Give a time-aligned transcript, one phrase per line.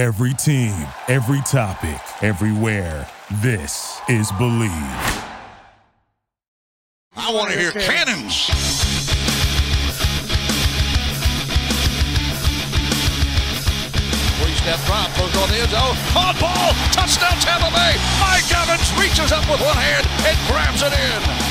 [0.00, 0.72] Every team,
[1.08, 3.06] every topic, everywhere.
[3.42, 4.72] This is Bleav.
[7.14, 8.46] I want to hear cannons.
[14.40, 15.96] Three-step drop, goes on the end zone.
[16.16, 18.00] On ball, touchdown Tampa Bay.
[18.22, 21.49] Mike Evans reaches up with one hand and grabs it in.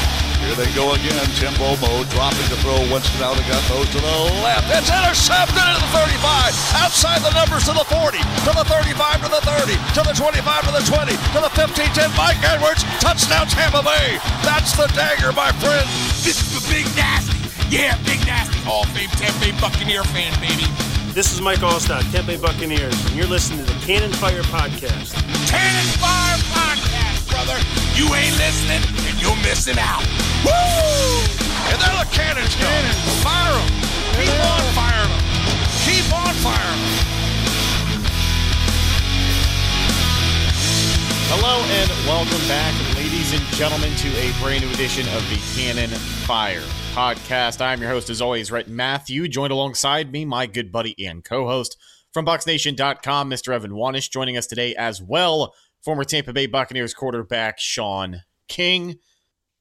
[0.50, 1.14] Here they go again.
[1.38, 2.82] Timbo mode, dropping the throw.
[2.90, 4.66] Winston out again, throws to the left.
[4.74, 6.74] It's intercepted at the 35.
[6.74, 10.66] Outside the numbers to the 40, to the 35, to the 30, to the 25,
[10.66, 12.18] to the 20, to the 15, 10.
[12.18, 14.18] Mike Edwards, touchdown Tampa Bay.
[14.42, 15.86] That's the dagger, my friend.
[16.26, 17.38] This is the Big Nasty.
[17.70, 18.58] Yeah, Big Nasty.
[18.66, 20.66] Hall of Fame Tampa Bay Buccaneer fan, baby.
[21.14, 25.14] This is Mike Alstott, Tampa Bay Buccaneers, and you're listening to the Cannon Fire Podcast.
[25.46, 27.58] Cannon Fire Podcast, brother.
[27.94, 30.02] You ain't listening, and you're missing out.
[30.44, 30.52] Woo!
[31.72, 32.70] And there the cannons go.
[33.22, 33.68] Fire them.
[34.16, 35.24] Keep on firing them.
[35.84, 37.10] Keep on firing them.
[41.32, 45.90] Hello and welcome back, ladies and gentlemen, to a brand new edition of the Cannon
[46.26, 47.62] Fire podcast.
[47.62, 51.78] I'm your host, as always, Rhett Matthew, joined alongside me, my good buddy and co-host
[52.12, 53.54] from BucsNation.com, Mr.
[53.54, 58.98] Evan Wanish, joining us today as well, former Tampa Bay Buccaneers quarterback Shaun King.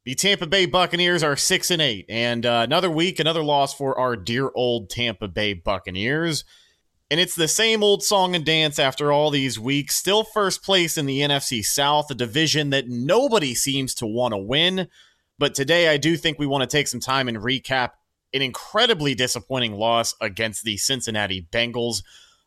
[0.09, 4.01] The Tampa Bay Buccaneers are six and eight, and uh, another week, another loss for
[4.01, 6.47] our dear old Tampa Bay Buccaneers.
[7.11, 9.97] And it's the same old song and dance after all these weeks.
[9.97, 14.39] Still first place in the NFC South, a division that nobody seems to want to
[14.39, 14.89] win.
[15.39, 17.91] But today, I do think we want to take some time and recap
[18.33, 22.03] an incredibly disappointing loss against the Cincinnati Bengals,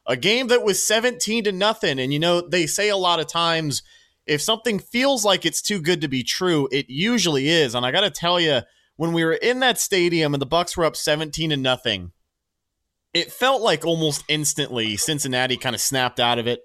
[0.07, 1.99] a game that was 17 to nothing.
[1.99, 3.83] And you know, they say a lot of times
[4.31, 7.75] if something feels like it's too good to be true, it usually is.
[7.75, 8.61] And I got to tell you,
[8.95, 12.13] when we were in that stadium and the Bucks were up 17 to nothing,
[13.13, 16.61] it felt like almost instantly Cincinnati kind of snapped out of it,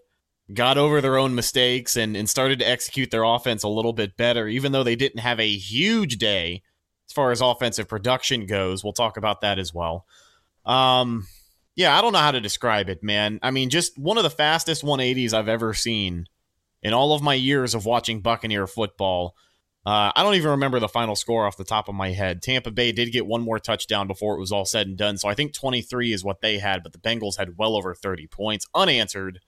[0.54, 4.16] got over their own mistakes, and, and started to execute their offense a little bit
[4.16, 6.62] better, even though they didn't have a huge day
[7.08, 8.84] as far as offensive production goes.
[8.84, 10.06] We'll talk about that as well.
[10.64, 11.26] Um,
[11.74, 13.40] yeah, I don't know how to describe it, man.
[13.42, 16.26] I mean, just one of the fastest 180s I've ever seen
[16.82, 19.34] in all of my years of watching Buccaneer football.
[19.84, 22.42] Uh, I don't even remember the final score off the top of my head.
[22.42, 25.28] Tampa Bay did get one more touchdown before it was all said and done, so
[25.28, 28.66] I think 23 is what they had, but the Bengals had well over 30 points
[28.74, 29.38] unanswered.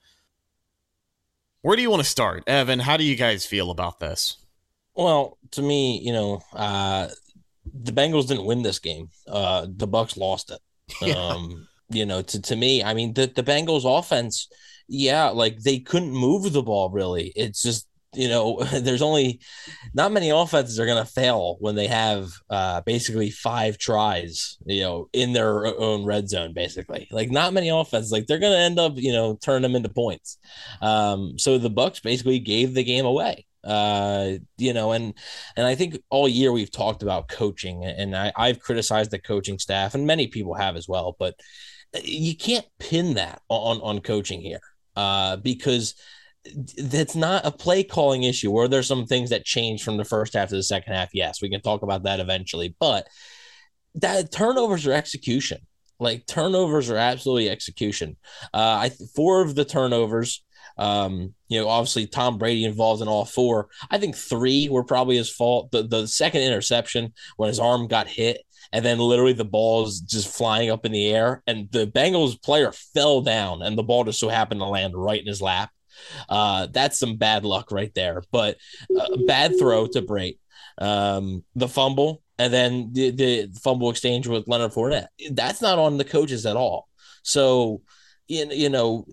[1.61, 2.79] Where do you want to start, Evan?
[2.79, 4.37] How do you guys feel about this?
[4.95, 7.09] Well, to me, you know, uh,
[7.73, 9.09] the Bengals didn't win this game.
[9.27, 10.59] Uh, the Bucks lost it.
[11.01, 11.13] Yeah.
[11.13, 14.47] Um, you know, to, to me, I mean, the, the Bengals offense,
[14.89, 17.31] yeah, like they couldn't move the ball really.
[17.35, 19.39] It's just you know, there's only
[19.93, 24.81] not many offenses are going to fail when they have uh, basically five tries, you
[24.81, 27.07] know, in their own red zone, basically.
[27.11, 29.89] Like, not many offenses, like, they're going to end up, you know, turn them into
[29.89, 30.37] points.
[30.81, 33.45] Um, so the Bucks basically gave the game away.
[33.61, 35.13] Uh, you know, and
[35.57, 39.59] and I think all year we've talked about coaching, and I, I've criticized the coaching
[39.59, 41.35] staff, and many people have as well, but
[42.01, 44.61] you can't pin that on on coaching here
[44.95, 45.95] uh, because
[46.77, 48.51] that's not a play calling issue.
[48.51, 51.09] Or there's some things that change from the first half to the second half.
[51.13, 53.07] Yes, we can talk about that eventually, but
[53.95, 55.59] that turnovers are execution.
[55.99, 58.15] Like turnovers are absolutely execution.
[58.53, 60.43] Uh, I four of the turnovers.
[60.77, 63.67] Um, you know, obviously Tom Brady involved in all four.
[63.91, 65.71] I think three were probably his fault.
[65.71, 68.41] The the second interception when his arm got hit
[68.71, 72.41] and then literally the ball is just flying up in the air and the Bengals
[72.41, 75.71] player fell down and the ball just so happened to land right in his lap.
[76.29, 78.57] Uh, that's some bad luck right there, but
[78.97, 80.37] a bad throw to Brate.
[80.77, 85.07] Um, the fumble and then the, the fumble exchange with Leonard Fournette.
[85.31, 86.87] That's not on the coaches at all.
[87.21, 87.81] So,
[88.27, 89.05] you know,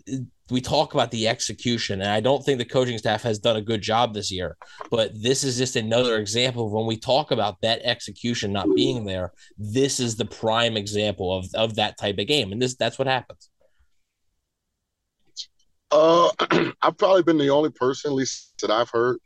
[0.50, 3.62] we talk about the execution, and I don't think the coaching staff has done a
[3.62, 4.56] good job this year.
[4.90, 9.04] But this is just another example of when we talk about that execution not being
[9.04, 9.32] there.
[9.58, 13.08] This is the prime example of, of that type of game, and this that's what
[13.08, 13.50] happens.
[15.90, 16.30] Uh,
[16.82, 19.19] I've probably been the only person, at least that I've heard,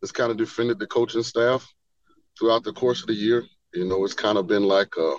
[0.00, 1.66] that's kind of defended the coaching staff
[2.38, 3.44] throughout the course of the year.
[3.74, 5.16] You know, it's kind of been like a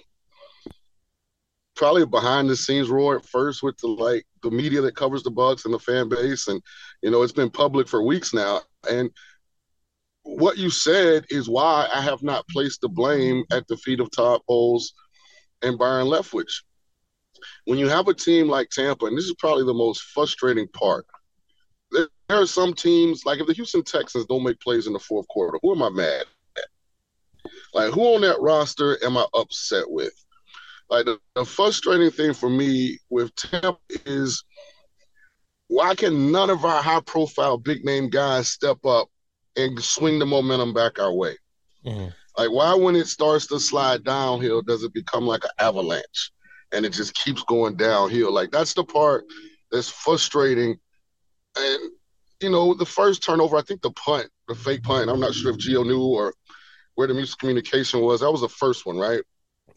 [1.80, 5.32] probably behind the scenes roar at first with the like the media that covers the
[5.32, 6.62] Bucks and the fan base, and
[7.02, 8.62] you know, it's been public for weeks now.
[8.88, 9.10] And
[10.22, 14.12] what you said is why I have not placed the blame at the feet of
[14.12, 14.94] Todd Bowles
[15.64, 16.62] and Byron Leftwich
[17.66, 21.06] when you have a team like Tampa, and this is probably the most frustrating part,
[21.92, 25.00] there, there, are some teams, like if the Houston Texans don't make plays in the
[25.00, 26.26] fourth quarter, who am I mad
[26.58, 26.66] at?
[27.74, 30.14] Like, who on that roster am I upset with?
[30.90, 34.44] Like, the, the frustrating thing for me with Tampa is
[35.68, 39.08] why can none of our high profile big name guys step up
[39.56, 41.38] and swing the momentum back our way?
[41.86, 42.14] Mhm.
[42.38, 46.32] Like, why, when it starts to slide downhill, does it become like an avalanche
[46.72, 48.32] and it just keeps going downhill?
[48.34, 49.26] Like, that's the part
[49.72, 50.80] that's frustrating.
[51.56, 51.92] And,
[52.42, 55.52] you know, the first turnover, I think the punt, the fake punt, I'm not sure
[55.52, 56.34] if Gio knew or
[56.96, 58.22] where the miscommunication was.
[58.22, 59.22] That was the first one, right?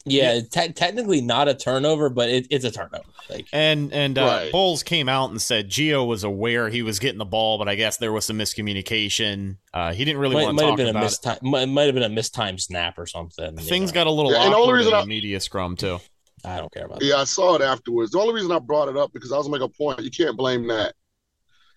[0.05, 3.05] Yeah, te- technically not a turnover, but it, it's a turnover.
[3.29, 4.51] Like, And and uh, Right.
[4.51, 7.75] Bowles came out and said Gio was aware he was getting the ball, but I
[7.75, 9.57] guess there was some miscommunication.
[9.73, 11.07] Uh, he didn't really might, want to talk been a about it.
[11.21, 11.41] mistime.
[11.41, 13.55] Might, might have been a mistimed snap or something.
[13.57, 13.93] Things know.
[13.95, 15.99] got a little Yeah, and the only awkward in reason the I- media scrum too.
[16.45, 18.11] I don't care about Yeah, I saw it afterwards.
[18.11, 20.01] The only reason I brought it up because I was making a point.
[20.01, 20.93] You can't blame that.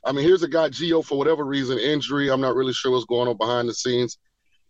[0.04, 2.28] I mean, here's a guy, Gio, for whatever reason, injury.
[2.30, 4.18] I'm not really sure what's going on behind the scenes.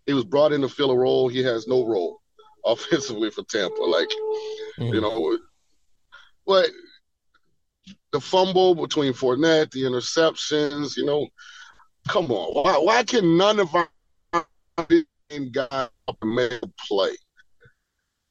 [0.04, 1.28] He was brought in to fill a role.
[1.28, 2.20] He has no role
[2.66, 3.82] offensively for Tampa.
[3.82, 4.08] Like,
[4.78, 4.94] Mhm.
[4.94, 5.38] you know,
[6.46, 6.70] but
[8.12, 11.28] the fumble between Fournette, the interceptions, you know,
[12.08, 12.64] come on.
[12.64, 13.88] Why, why can none of our
[15.52, 15.88] guys
[16.24, 17.16] make a play?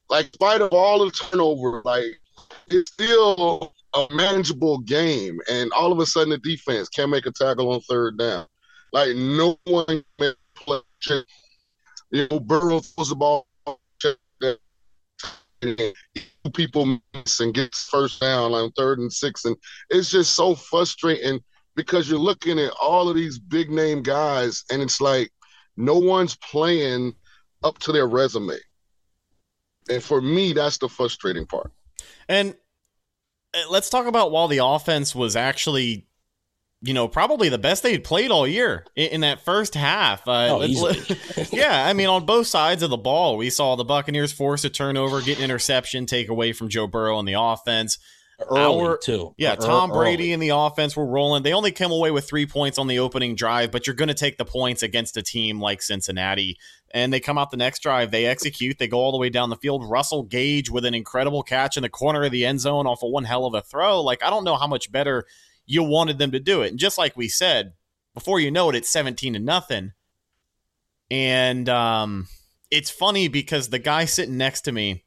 [0.09, 2.19] Like, in spite of all the turnover, like,
[2.67, 5.39] it's still a manageable game.
[5.49, 8.45] And all of a sudden, the defense can't make a tackle on third down.
[8.93, 10.81] Like, no one can play.
[12.11, 13.47] You know, Burrow throws the ball.
[16.53, 19.45] People miss and gets first down on third and six.
[19.45, 19.55] And
[19.89, 21.41] it's just so frustrating
[21.75, 25.31] because you're looking at all of these big name guys, and it's like
[25.77, 27.13] no one's playing
[27.63, 28.57] up to their resume.
[29.89, 31.71] And for me, that's the frustrating part.
[32.27, 32.55] And
[33.53, 36.07] uh, let's talk about while the offense was actually,
[36.81, 40.27] you know, probably the best they'd played all year in, in that first half.
[40.27, 40.99] Uh, Oh, easily.
[41.51, 44.69] yeah, I mean, on both sides of the ball, we saw the Buccaneers force a
[44.69, 47.97] turnover, get an interception, take away from Joe Burrow on the offense.
[48.51, 49.33] early Our- too.
[49.37, 51.43] Yeah, Tom Brady and the offense were rolling.
[51.43, 54.13] They only came away with three points on the opening drive, but you're going to
[54.13, 56.57] take the points against a team like Cincinnati.
[56.93, 59.49] And they come out the next drive, they execute, they go all the way down
[59.49, 59.89] the field.
[59.89, 63.09] Russell Gage with an incredible catch in the corner of the end zone off of
[63.11, 64.01] one hell of a throw.
[64.01, 65.25] Like, I don't know how much better
[65.65, 66.71] you wanted them to do it.
[66.71, 67.73] And just like we said,
[68.13, 69.93] before you know it, it's 17 to nothing.
[71.11, 72.27] And um,
[72.71, 75.03] it's funny because the guy sitting next to me,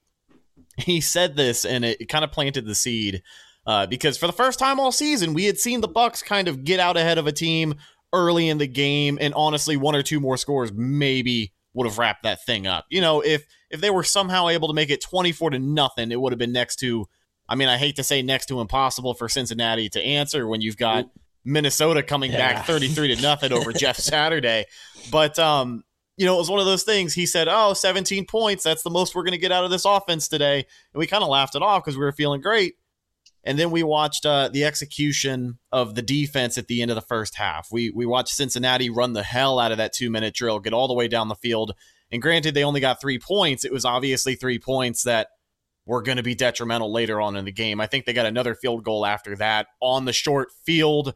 [0.76, 3.22] he said this and it, kind of planted the seed.
[3.66, 6.64] Uh, because for the first time all season, we had seen the Bucks kind of
[6.64, 7.74] get out ahead of a team
[8.12, 12.22] early in the game, and honestly, one or two more scores maybe would have wrapped
[12.22, 12.86] that thing up.
[12.88, 16.10] You know, if if they were somehow able to make it twenty four to nothing,
[16.10, 17.06] it would have been next to.
[17.48, 20.76] I mean, I hate to say next to impossible for Cincinnati to answer when you've
[20.76, 21.06] got
[21.44, 22.54] Minnesota coming Yeah.
[22.54, 24.66] back thirty three to nothing over Jeff Saturday,
[25.10, 25.84] but um.
[26.20, 27.14] You know, it was one of those things.
[27.14, 28.64] He said, Oh, 17 points.
[28.64, 30.56] That's the most we're going to get out of this offense today.
[30.56, 32.74] And we kind of laughed it off because we were feeling great.
[33.44, 37.02] And then we watched uh, the execution of the defense at the end of the
[37.02, 37.68] first half.
[37.70, 40.88] We we watched Cincinnati run the hell out of that two minute drill, get all
[40.88, 41.74] the way down the field.
[42.10, 43.64] And granted, they only got three points.
[43.64, 45.28] It was obviously three points that
[45.88, 47.80] were going to be detrimental later on in the game.
[47.80, 51.14] I think they got another field goal after that on the short field,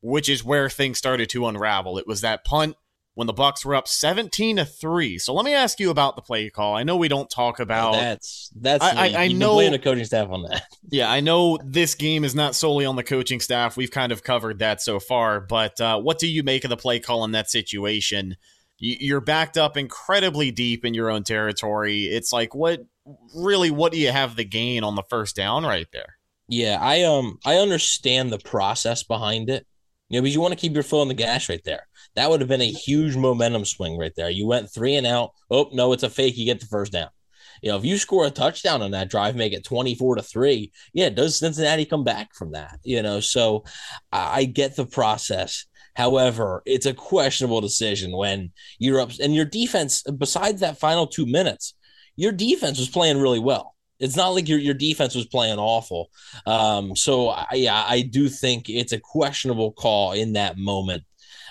[0.00, 1.98] which is where things started to unravel.
[1.98, 2.74] It was that punt
[3.12, 5.18] when the Bucks were up 17 to 3.
[5.18, 6.74] So let me ask you about the play call.
[6.74, 8.82] I know we don't talk about That's that's.
[8.82, 10.62] I- I- I know- blame the coaching staff on that.
[10.90, 13.76] Yeah, I know this game is not solely on the coaching staff.
[13.76, 16.76] We've kind of covered that so far, but uh, what do you make of the
[16.76, 18.36] play call in that situation?
[18.78, 22.04] You- You're backed up incredibly deep in your own territory.
[22.06, 22.80] It's like, what
[23.34, 26.16] really, what do you have the gain on the first down right there?
[26.48, 29.66] Yeah, I um I understand the process behind it.
[30.10, 31.86] You know, because you want to keep your foot on the gas right there.
[32.14, 34.28] That would have been a huge momentum swing right there.
[34.30, 35.30] You went three and out.
[35.50, 36.36] Oh no, it's a fake.
[36.36, 37.08] You get the first down.
[37.62, 40.22] You know, if you score a touchdown on that drive, make it twenty four to
[40.22, 40.72] three.
[40.92, 42.78] Yeah, does Cincinnati come back from that?
[42.84, 43.64] You know, so
[44.12, 45.64] I get the process.
[45.94, 50.02] However, it's a questionable decision when you're up and your defense.
[50.02, 51.74] Besides that final two minutes,
[52.16, 53.74] your defense was playing really well.
[54.00, 56.10] It's not like your your defense was playing awful.
[56.46, 61.04] Um, so I, yeah, I do think it's a questionable call in that moment.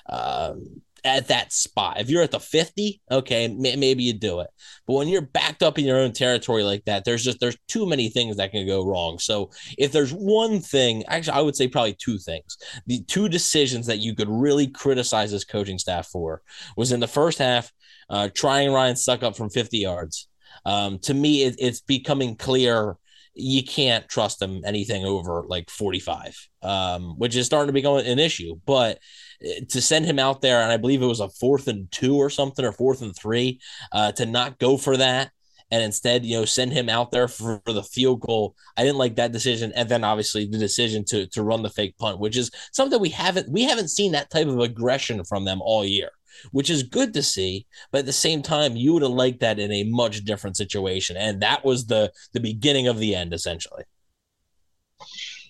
[0.10, 4.50] Um, at that spot, if you're at the 50, okay, may, maybe you do it.
[4.88, 7.86] But when you're backed up in your own territory like that, there's just there's too
[7.86, 9.20] many things that can go wrong.
[9.20, 12.58] So if there's one thing, actually, I would say probably two things.
[12.88, 16.42] The two decisions that you could really criticize this coaching staff for
[16.78, 17.72] was in the first half,
[18.10, 20.28] uh, trying Ryan Succop from 50 yards.
[20.66, 22.98] Um, to me, it, it's becoming clear
[23.34, 28.20] you can't trust them anything over like 45, um, which is starting to become an
[28.20, 28.60] issue.
[28.66, 29.00] But
[29.44, 32.16] uh, to send him out there, and I believe it was a fourth and two
[32.16, 33.60] or something, or fourth and three,
[33.92, 35.32] uh, to not go for that
[35.72, 38.56] and instead, you know, send him out there for, for, the field goal.
[38.78, 39.72] I didn't like that decision.
[39.76, 43.10] And then obviously the decision to to run the fake punt, which is something we
[43.10, 46.12] haven't we haven't seen that type of aggression from them all year,
[46.52, 47.66] which is good to see.
[47.92, 51.18] But at the same time, you would have liked that in a much different situation.
[51.18, 53.84] And that was the the beginning of the end, essentially.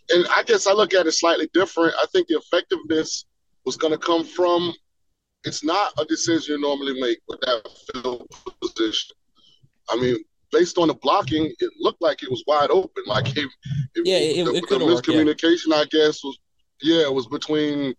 [0.10, 1.96] And I guess I look at it slightly different.
[2.01, 3.25] I think the effectiveness
[3.65, 4.74] was going to come from
[5.43, 8.27] it's not a decision you normally make with that field
[8.62, 9.15] position.
[9.90, 10.18] I mean,
[10.52, 13.04] based on the blocking, it looked like it was wide open.
[13.06, 13.50] Like it,
[13.96, 16.00] it yeah, it, the, it the miscommunication, work, yeah.
[16.00, 16.38] I guess, was
[16.82, 17.96] yeah, it was between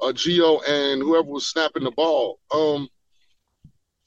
[0.00, 2.40] uh, Gio and whoever was snapping the ball.
[2.52, 2.88] Um,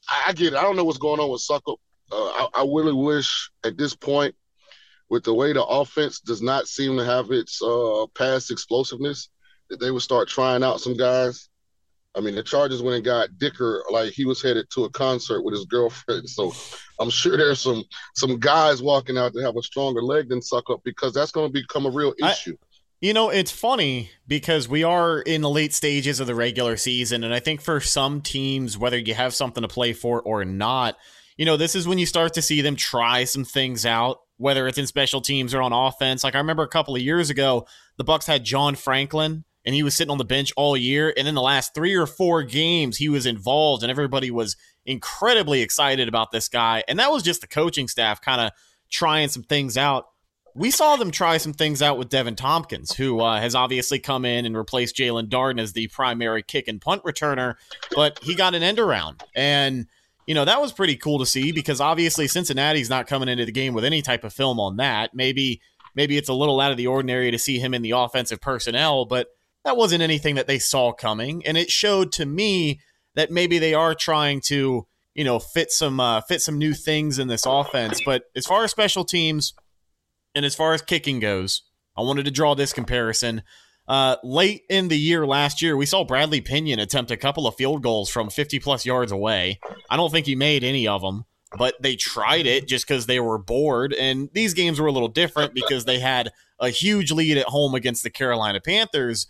[0.08, 0.56] I, I get it.
[0.56, 1.76] I don't know what's going on with Succop.
[2.12, 4.34] Uh, I, I really wish at this point,
[5.10, 9.28] with the way the offense does not seem to have its uh, past explosiveness,
[9.70, 11.48] that they would start trying out some guys.
[12.16, 15.42] I mean, the Chargers went and got Dicker like he was headed to a concert
[15.42, 16.28] with his girlfriend.
[16.34, 16.52] So
[16.98, 20.82] I'm sure there's some some guys walking out that have a stronger leg than Succop
[20.84, 22.56] because that's going to become a real issue.
[22.60, 22.66] I,
[23.00, 27.22] you know, it's funny because we are in the late stages of the regular season,
[27.24, 30.96] and I think for some teams, whether you have something to play for or not,
[31.36, 34.66] you know, this is when you start to see them try some things out, whether
[34.66, 36.24] it's in special teams or on offense.
[36.24, 37.66] Like I remember a couple of years ago,
[37.96, 41.12] the Bucks had John Franklin and he was sitting on the bench all year.
[41.16, 44.56] And in the last three or four games, he was involved, and everybody was
[44.86, 46.84] incredibly excited about this guy.
[46.88, 48.52] And that was just the coaching staff kind of
[48.90, 50.06] trying some things out.
[50.56, 54.24] We saw them try some things out with Deven Thompkins, who uh, has obviously come
[54.24, 57.56] in and replaced Jaelon Darden as the primary kick and punt returner,
[57.94, 59.24] but he got an end around.
[59.34, 59.86] And,
[60.28, 63.52] you know, that was pretty cool to see because obviously Cincinnati's not coming into the
[63.52, 65.12] game with any type of film on that.
[65.12, 65.60] Maybe
[65.96, 69.06] maybe it's a little out of the ordinary to see him in the offensive personnel,
[69.06, 69.28] but
[69.64, 72.80] that wasn't anything that they saw coming, and it showed to me
[73.14, 77.18] that maybe they are trying to you know fit some uh, fit some new things
[77.18, 78.00] in this offense.
[78.04, 79.54] But as far as special teams
[80.34, 81.62] and as far as kicking goes,
[81.96, 83.42] I wanted to draw this comparison.
[83.86, 87.54] Uh, late in the year last year, we saw Bradley Pinion attempt a couple of
[87.54, 89.60] field goals from 50 plus yards away.
[89.90, 91.26] I don't think he made any of them,
[91.58, 93.92] but they tried it just because they were bored.
[93.92, 97.74] And these games were a little different because they had a huge lead at home
[97.74, 99.26] against the Carolina Panthers.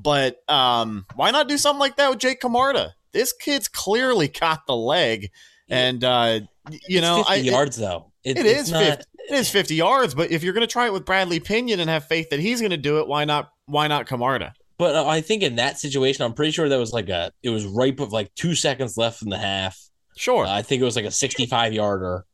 [0.00, 2.94] But um, why not do something like that with Jake Camarda?
[3.12, 5.30] This kid's clearly got the leg,
[5.68, 6.40] and uh,
[6.70, 8.12] you it's know, 50 I, yards though.
[8.22, 8.84] It, it is not...
[8.84, 11.80] 50, it is 50 yards, but if you're going to try it with Bradley Pinion
[11.80, 13.50] and have faith that he's going to do it, why not?
[13.66, 14.54] Why not Camarda?
[14.78, 17.50] But uh, I think in that situation, I'm pretty sure that was like a it
[17.50, 19.78] was right with like two seconds left in the half.
[20.16, 22.24] Sure, uh, I think it was like a 65 yarder.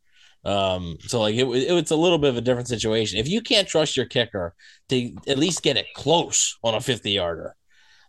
[0.45, 3.19] Um, so like it, it, it's a little bit of a different situation.
[3.19, 4.55] If you can't trust your kicker
[4.91, 7.57] to at least get it close on a 50 yarder,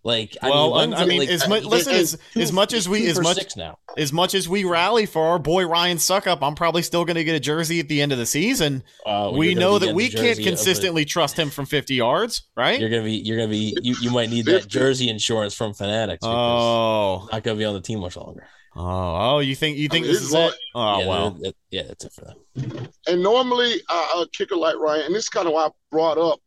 [0.06, 3.08] like well, I mean, I mean like, as much listen as, as much as we
[3.08, 6.84] as much now as much as we rally for our boy Ryan Succop, I'm probably
[6.84, 8.84] still going to get a jersey at the end of the season.
[9.04, 12.80] Uh, we know that we can't consistently trust him from 50 yards, right?
[12.80, 16.20] You're gonna be you're gonna be you, you might need that jersey insurance from Fanatics.
[16.24, 18.48] Oh, not gonna be on the team much longer.
[18.78, 20.54] Oh, oh, you think you think I mean, this is it?
[20.74, 21.40] Oh, yeah, well,
[21.72, 22.90] yeah, that's it for them.
[23.08, 26.18] And normally, uh, a kicker like Ryan, and this is kind of why I brought
[26.18, 26.40] up.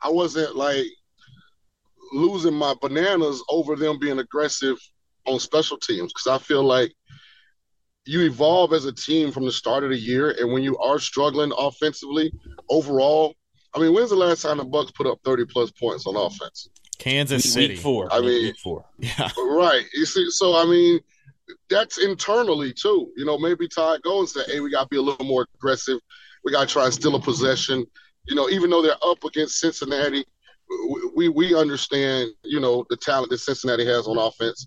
[0.00, 0.86] I wasn't like
[2.12, 4.76] losing my bananas over them being aggressive
[5.26, 6.92] on special teams because I feel like
[8.04, 11.00] you evolve as a team from the start of the year, and when you are
[11.00, 12.32] struggling offensively
[12.70, 13.34] overall,
[13.74, 16.68] I mean, when's the last time the Bucks put up thirty plus points on offense?
[16.98, 17.74] Kansas City.
[17.74, 18.08] Week four.
[18.12, 18.84] I mean, week four.
[18.98, 19.28] Yeah.
[19.36, 19.84] Right.
[19.94, 21.00] You see, so I mean,
[21.70, 23.12] that's internally too.
[23.16, 25.98] You know, maybe Todd Golden said, "Hey, we got to be a little more aggressive.
[26.44, 27.86] We got to try and steal a possession."
[28.26, 30.24] You know, even though they're up against Cincinnati,
[31.14, 32.30] we we understand.
[32.42, 34.66] You know, the talent that Cincinnati has on offense.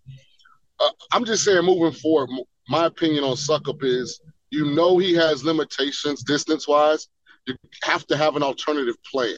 [0.80, 2.30] Uh, I'm just saying, moving forward,
[2.70, 7.10] my opinion on Succop is, you know, he has limitations distance wise.
[7.46, 9.36] You have to have an alternative plan.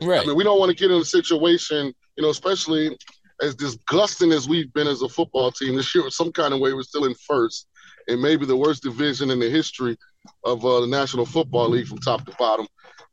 [0.00, 0.22] Right.
[0.22, 2.96] I mean, we don't want to get in a situation, you know, especially
[3.44, 6.72] as disgusting as we've been as a football team this year, some kind of way
[6.72, 7.68] we're still in first
[8.08, 9.96] and maybe the worst division in the history
[10.44, 12.66] of uh, the National Football League from top to bottom.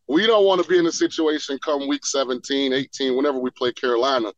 [0.08, 3.74] We don't want to be in a situation come week 17, 18, whenever we play
[3.74, 4.32] Carolina,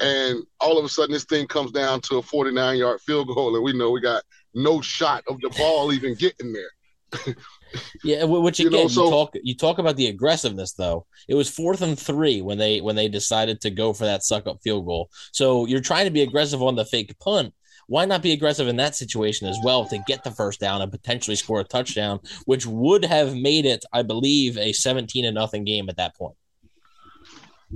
[0.00, 3.54] and all of a sudden this thing comes down to a 49 yard field goal,
[3.54, 4.22] and we know we got
[4.54, 7.34] no shot of the ball even getting there.
[8.04, 11.06] yeah, which again, you, know, so, you, talk you talk about the aggressiveness though.
[11.28, 14.62] It was fourth and three when they when they decided to go for that Succop
[14.62, 15.10] field goal.
[15.32, 17.54] So you're trying to be aggressive on the fake punt.
[17.86, 20.92] Why not be aggressive in that situation as well to get the first down and
[20.92, 25.64] potentially score a touchdown, which would have made it, I believe, a 17 and nothing
[25.64, 26.36] game at that point.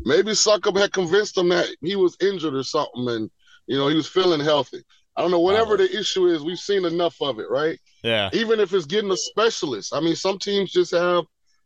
[0.04, 3.30] Maybe Succop had convinced him that he was injured or something, and
[3.66, 4.84] you know he was feeling healthy.
[5.16, 6.42] I don't know whatever the issue is.
[6.42, 7.78] We've seen enough of it, right?
[8.02, 8.30] Yeah.
[8.33, 9.94] Even if it's getting a specialist.
[9.94, 11.25] I mean, some teams just have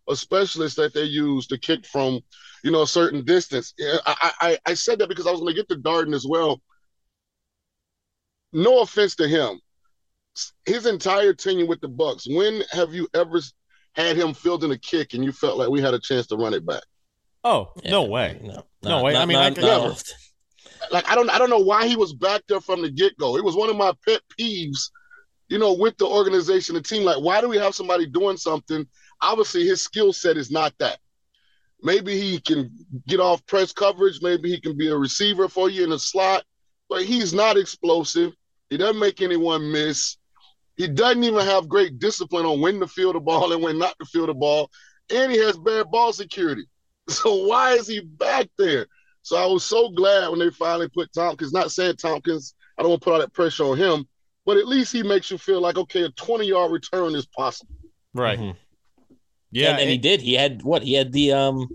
[0.09, 2.21] a specialist that they use to kick from,
[2.63, 3.73] you know, a certain distance.
[4.07, 6.61] I I, I said that because I was going to get to Darden as well.
[8.53, 9.61] No offense to him,
[10.65, 12.27] his entire tenure with the Bucks.
[12.29, 13.41] When have you ever
[13.95, 16.55] had him fielding a kick and you felt like we had a chance to run
[16.55, 16.83] it back?
[17.45, 18.41] Oh Yeah, no way.
[18.43, 19.17] No, No not- way.
[19.17, 19.93] I mean, not- I could not never.
[19.93, 20.15] often.
[20.91, 23.37] Like I don't I don't know why he was back there from the get go.
[23.37, 24.91] It was one of my pet peeves,
[25.49, 27.05] you know, with the organization, the team.
[27.05, 28.87] Like, why do we have somebody doing something?
[29.21, 30.99] Obviously, his skill set is not that.
[31.83, 32.71] Maybe he can
[33.07, 34.21] get off press coverage.
[34.21, 36.45] Maybe he can be a receiver for you in the slot,
[36.89, 38.33] but he's not explosive.
[38.71, 40.17] He doesn't make anyone miss.
[40.77, 43.97] He doesn't even have great discipline on when to field the ball and when not
[43.99, 44.71] to field the ball.
[45.11, 46.65] And he has bad ball security.
[47.11, 48.87] So why is he back there?
[49.23, 52.91] So I was so glad when they finally put Thompkins, not saying Thompkins, I don't
[52.91, 54.07] want to put all that pressure on him,
[54.47, 57.75] but at least he makes you feel like, okay, a 20 yard return is possible.
[58.15, 58.39] Right.
[58.39, 58.57] Mhm.
[59.51, 59.71] Yeah.
[59.71, 60.21] and, and he did.
[60.21, 60.83] He had what?
[60.83, 61.69] He had the um,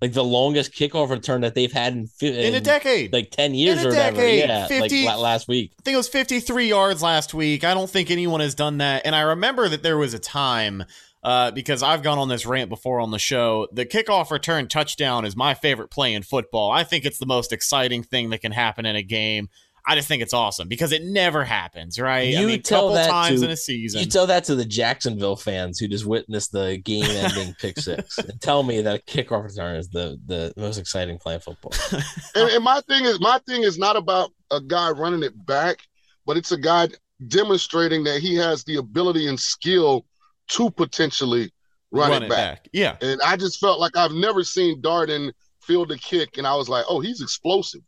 [0.00, 3.12] like the longest kickoff return that they've had in, fi- in a decade.
[3.12, 4.16] like ten years In a or whatever.
[4.18, 4.48] decade.
[4.48, 5.72] Yeah, 50 like last week.
[5.78, 7.64] I think it was 53 yards last week.
[7.64, 9.02] I don't think anyone has done that.
[9.06, 10.84] And I remember that there was a time
[11.24, 13.66] uh, because I've gone on this rant before on the show.
[13.72, 16.70] The kickoff return touchdown is my favorite play in football.
[16.70, 19.48] I think it's the most exciting thing that can happen in a game.
[19.86, 22.34] I just think it's awesome because it never happens, right?
[22.34, 24.00] I You mean, tell couple that times to- in a season.
[24.00, 28.40] You tell that to the Jacksonville fans who just witnessed the game-ending pick six, and
[28.40, 31.72] tell me that kickoff return is the the most exciting play in football.
[32.34, 35.78] And, and my thing is, my thing is not about a guy running it back,
[36.24, 36.88] but it's a guy
[37.28, 40.04] demonstrating that he has the ability and skill
[40.48, 41.52] to potentially
[41.90, 42.68] run, it, back.
[42.72, 42.96] Yeah.
[43.00, 45.32] And I just felt like I've never seen Darden
[45.62, 47.80] field a kick, and I was like, oh, he's explosive.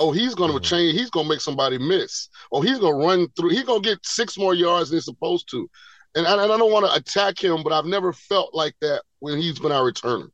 [0.00, 0.64] Oh, he's going to Mhm.
[0.64, 0.98] change.
[0.98, 2.28] He's going to make somebody miss.
[2.52, 3.50] Oh, he's going to run through.
[3.50, 5.68] He's going to get six more yards than he's supposed to.
[6.16, 9.02] And I, and I don't want to attack him, but I've never felt like that
[9.20, 10.30] when he's been our returner.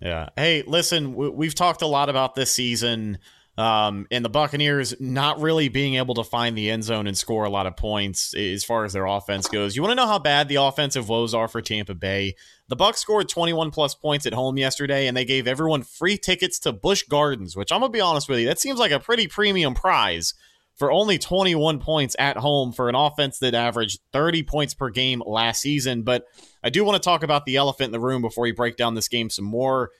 [0.00, 0.28] Yeah.
[0.36, 3.18] Hey, listen, we, we've talked a lot about this season
[3.58, 7.44] um, and the Buccaneers not really being able to find the end zone and score
[7.44, 9.74] a lot of points as far as their offense goes.
[9.74, 12.36] You want to know how bad the offensive woes are for Tampa Bay?
[12.68, 16.60] The Bucks scored 21 plus points at home yesterday, and they gave everyone free tickets
[16.60, 19.26] to Busch Gardens, which I'm gonna be honest with you, that seems like a pretty
[19.26, 20.34] premium prize
[20.76, 25.20] for only 21 points at home for an offense that averaged 30 points per game
[25.26, 26.04] last season.
[26.04, 26.26] But
[26.62, 28.94] I do want to talk about the elephant in the room before we break down
[28.94, 29.90] this game some more.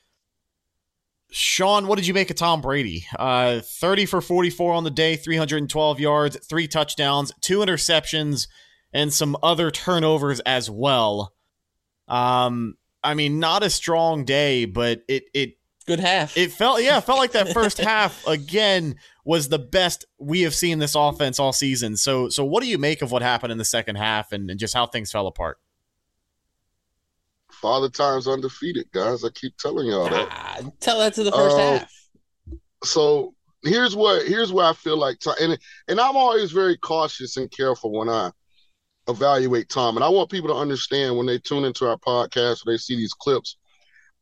[1.30, 3.06] Shaun, what did you make of Tom Brady?
[3.18, 8.48] Uh, 30 for 44 on the day, 312 yards, three touchdowns, two interceptions,
[8.92, 11.34] and some other turnovers as well.
[12.08, 15.54] Um, I mean, not a strong day, but it it
[15.86, 16.36] Good half.
[16.36, 20.54] it felt yeah, it felt like that first half again was the best we have
[20.54, 21.96] seen this offense all season.
[21.96, 24.58] So so what do you make of what happened in the second half and, and
[24.58, 25.58] just how things fell apart?
[27.60, 29.24] Father time's undefeated, guys.
[29.24, 30.28] I keep telling y'all that.
[30.30, 31.92] Ah, tell that to the first Uh, half.
[32.84, 37.36] so here's what here's where I feel like Tom, and and I'm always very cautious
[37.36, 38.30] and careful when I
[39.08, 42.72] evaluate Tom, and I want people to understand when they tune into our podcast or
[42.72, 43.56] they see these clips.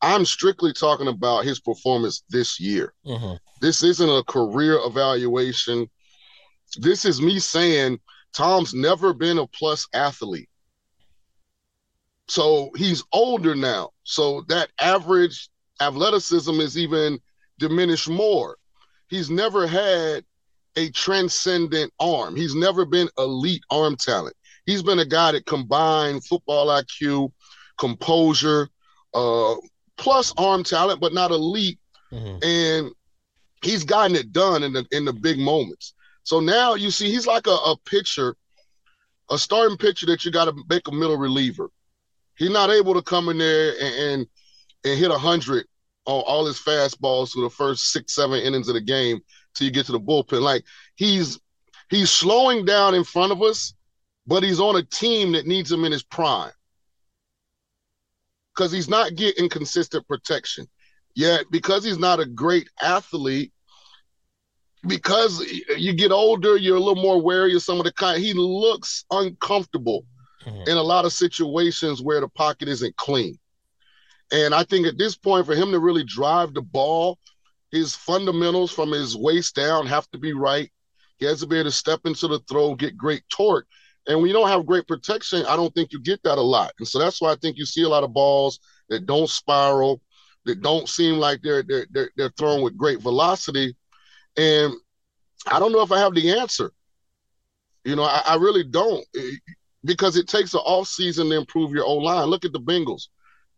[0.01, 2.93] I'm strictly talking about his performance this year.
[3.05, 3.39] Mhm.
[3.61, 5.89] This isn't a career evaluation.
[6.77, 7.99] This is me saying
[8.33, 10.49] Tom's never been a plus athlete.
[12.27, 13.91] So he's older now.
[14.03, 15.49] So that average
[15.81, 17.19] athleticism is even
[17.59, 18.57] diminished more.
[19.09, 20.25] He's never had
[20.75, 22.35] a transcendent arm.
[22.35, 24.35] He's never been elite arm talent.
[24.65, 27.31] He's been a guy that combined football IQ,
[27.77, 28.69] composure,
[29.13, 29.55] uh,
[29.97, 31.79] plus arm talent, but not elite.
[32.11, 32.43] Mhm.
[32.43, 32.91] And
[33.63, 35.93] he's gotten it done in the in the big moments.
[36.23, 38.35] So now you see he's like a, a pitcher,
[39.31, 41.69] a starting pitcher that you got to make a middle reliever.
[42.37, 44.27] He's not able to come in there and and,
[44.85, 45.65] and hit hundred
[46.05, 49.19] on all his fastballs for the first six, seven innings of the game
[49.53, 50.41] till you get to the bullpen.
[50.41, 50.63] Like
[50.95, 51.39] he's
[51.89, 53.73] he's slowing down in front of us,
[54.25, 56.51] but he's on a team that needs him in his prime.
[58.55, 60.67] Because he's not getting consistent protection.
[61.13, 63.51] Yet, because he's not a great athlete,
[64.87, 65.41] because
[65.75, 68.21] you get older, you're a little more wary of some of the kind.
[68.21, 70.05] He looks uncomfortable
[70.47, 70.67] Mhm.
[70.67, 73.37] in a lot of situations where the pocket isn't clean.
[74.31, 77.17] And I think at this point, for him to really drive the ball,
[77.71, 80.71] his fundamentals from his waist down have to be right.
[81.17, 83.67] He has to be able to step into the throw, get great torque.
[84.07, 86.71] And when you don't have great protection, I don't think you get that a lot.
[86.79, 90.01] And so that's why I think you see a lot of balls that don't spiral,
[90.45, 93.75] that don't seem like they're they're they're, they're thrown with great velocity.
[94.37, 94.73] And
[95.45, 96.71] I don't know if I have the answer.
[97.83, 99.05] You know, I, I really don't
[99.87, 102.27] because it takes an off season to improve your O line.
[102.27, 103.07] Look at the Bengals.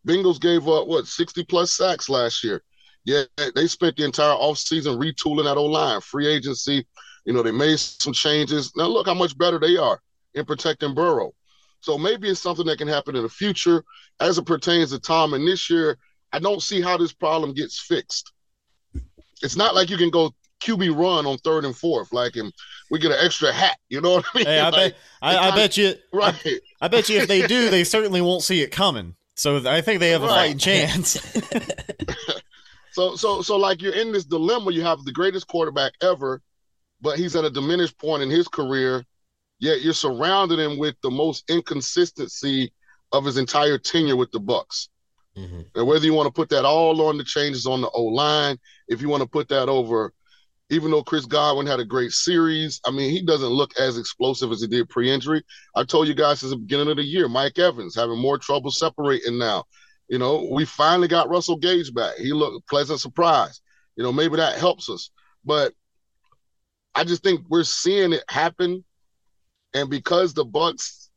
[0.08, 2.64] Bengals gave up what 60 plus sacks last year.
[3.04, 3.24] Yeah,
[3.56, 6.86] they spent the entire offseason retooling that O line, free agency.
[7.26, 8.72] You know, they made some changes.
[8.78, 10.00] Now look how much better they are
[10.36, 11.34] in protecting Burrow.
[11.82, 13.84] So maybe it's something that can happen in the future.
[14.20, 15.98] As it pertains to Tom and this year,
[16.32, 18.32] I don't see how this problem gets fixed.
[19.42, 22.52] It's not like you can go QB run on third and fourth, like and
[22.92, 23.78] we get an extra hat.
[23.90, 24.46] You know what I mean?
[24.48, 26.36] Hey, I like, bet I, I bet you right.
[26.46, 29.16] I, I bet you if they do, they certainly won't see it coming.
[29.36, 30.36] So I think they have a Right.
[30.36, 31.18] fighting chance.
[32.92, 34.72] So so so like you're in this dilemma.
[34.72, 36.42] You have the greatest quarterback ever,
[37.02, 39.06] but he's at a diminished point in his career.
[39.60, 42.74] Yet you're surrounding him with the most inconsistency
[43.12, 44.90] of his entire tenure with the Bucks.
[45.38, 45.66] Mhm.
[45.76, 48.58] And whether you want to put that all on the changes on the O line,
[48.88, 50.12] if you want to put that over,
[50.70, 54.52] even though Chris Godwin had a great series, I mean, he doesn't look as explosive
[54.52, 55.44] as he did pre injury.
[55.76, 58.72] I told you guys since the beginning of the year, Mike Evans having more trouble
[58.72, 59.66] separating now.
[60.10, 62.18] You know, we finally got Russell Gage back.
[62.18, 63.62] He looked pleasant surprise.
[63.96, 65.12] You know, maybe that helps us.
[65.46, 65.74] But
[66.96, 68.84] I just think we're seeing it happen.
[69.74, 71.10] And because the Bucks,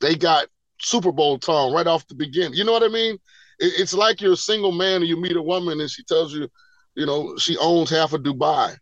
[0.00, 0.46] they got
[0.80, 2.54] Super Bowl Tom right off the beginning.
[2.54, 3.18] You know what I mean?
[3.58, 6.48] It's like you're a single man and you meet a woman and she tells you,
[6.94, 8.76] you know, she owns half of Dubai.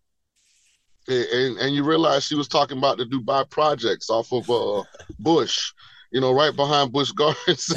[1.06, 4.82] And, and, you realize she was talking about the Dubai projects off of uh,
[5.18, 5.72] Busch,
[6.10, 7.68] you know, right behind Busch Gardens.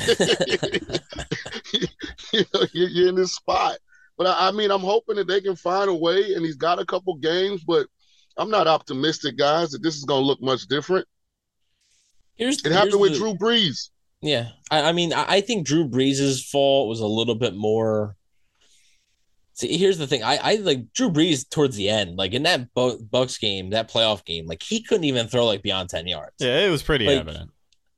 [1.73, 3.77] you know, you're, you're in this spot.
[4.17, 6.79] But I, I mean, I'm hoping that they can find a way, and he's got
[6.79, 7.87] a couple games, but
[8.37, 11.05] I'm not optimistic, guys, that this is going to look much different.
[12.35, 13.89] Here's It happened here's with the- Drew Brees.
[14.21, 18.15] Yeah, I, I mean, I, I think Drew Brees' fall was a little bit more.
[19.57, 20.23] See, here's the thing.
[20.23, 23.89] I, I like Drew Brees towards the end, like in that Bu- Bucks game, that
[23.91, 26.35] playoff game, like he couldn't even throw like beyond ten yards.
[26.39, 27.49] yeah, it was pretty Like, evident.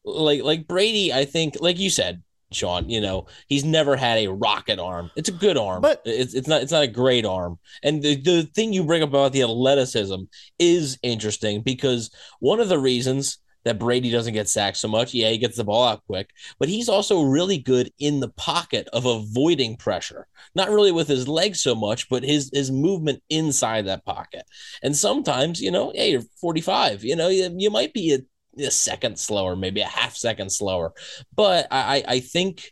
[0.06, 4.28] Like like Brady, I think, like you said, Shaun, you know, he's never had a
[4.32, 5.12] rocket arm.
[5.18, 7.60] It's a good arm, But- it's it's not it's not a great arm.
[7.84, 10.16] And the the thing you bring up about the athleticism
[10.58, 15.30] is interesting because one of the reasons that Brady doesn't get sacked so much, yeah,
[15.30, 19.06] he gets the ball out quick, but he's also really good in the pocket of
[19.06, 20.28] avoiding pressure.
[20.56, 24.44] Not really with his legs so much, but his his movement inside that pocket.
[24.82, 28.72] And sometimes, you know, hey, you're 45, you know, you, you might be a, a
[28.72, 30.94] second slower, maybe a half second slower.
[31.36, 32.72] But I, I I think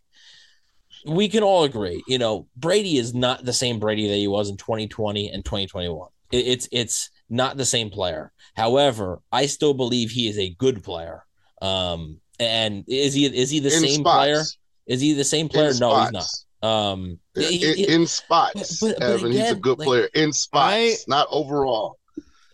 [1.06, 4.50] we can all agree, you know, Brady is not the same Brady that he was
[4.50, 6.10] in 2020 and 2021.
[6.32, 8.32] It, it's it's not the same player.
[8.56, 11.24] However, I still believe he is a good player.
[11.62, 14.18] Um, and is he is he the in same spots.
[14.18, 14.44] player?
[14.88, 15.70] Is he the same player?
[15.72, 16.26] In No, he's not.
[16.64, 19.32] Um, In, he- he- in spots, but- but Evan.
[19.32, 20.10] he's a good like- player.
[20.14, 21.98] In spots, I- not overall.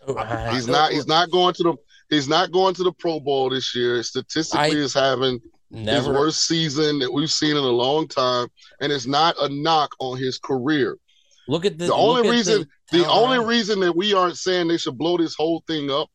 [0.08, 0.92] uh, He's not.
[0.92, 1.74] He's not going to the.
[2.10, 4.02] He's not going to the Pro Bowl this year.
[4.04, 5.40] Statistically, is having
[5.72, 8.48] his worst season that we've seen in a long time,
[8.82, 10.98] and it's not a knock on his career.
[11.48, 13.48] Look at the, The only reason, the, talent only around.
[13.48, 16.10] reason that we aren't saying they should blow this whole thing up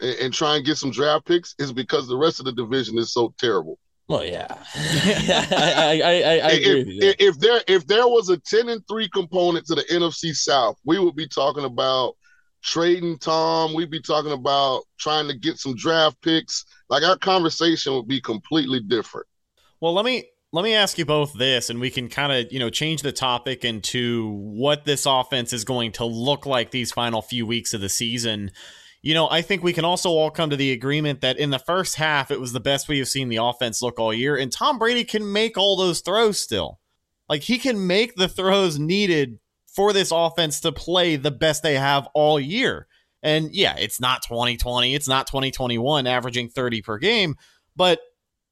[0.00, 2.98] and, and try and get some draft picks is because the rest of the division
[2.98, 3.78] is so terrible.
[4.08, 7.00] Oh yeah, I, I, I, I, I agree if, with you.
[7.00, 7.10] there.
[7.10, 10.78] if, if there if there was a ten and three component to the NFC South,
[10.84, 12.16] we would be talking about
[12.62, 13.74] trading Tom.
[13.74, 16.66] We'd be talking about trying to get some draft picks.
[16.88, 19.26] Like our conversation would be completely different.
[19.80, 22.58] Well, let me let me ask you both this, and we can kind of you
[22.58, 27.22] know change the topic into what this offense is going to look like these final
[27.22, 28.50] few weeks of the season.
[29.02, 31.58] You know, I think we can also all come to the agreement that in the
[31.58, 34.52] first half, it was the best we have seen the offense look all year, and
[34.52, 36.80] Tom Brady can make all those throws still.
[37.28, 41.74] Like he can make the throws needed for this offense to play the best they
[41.74, 42.86] have all year.
[43.22, 47.36] And yeah, it's not 2020, it's not 2021 averaging 30 per game,
[47.74, 48.00] but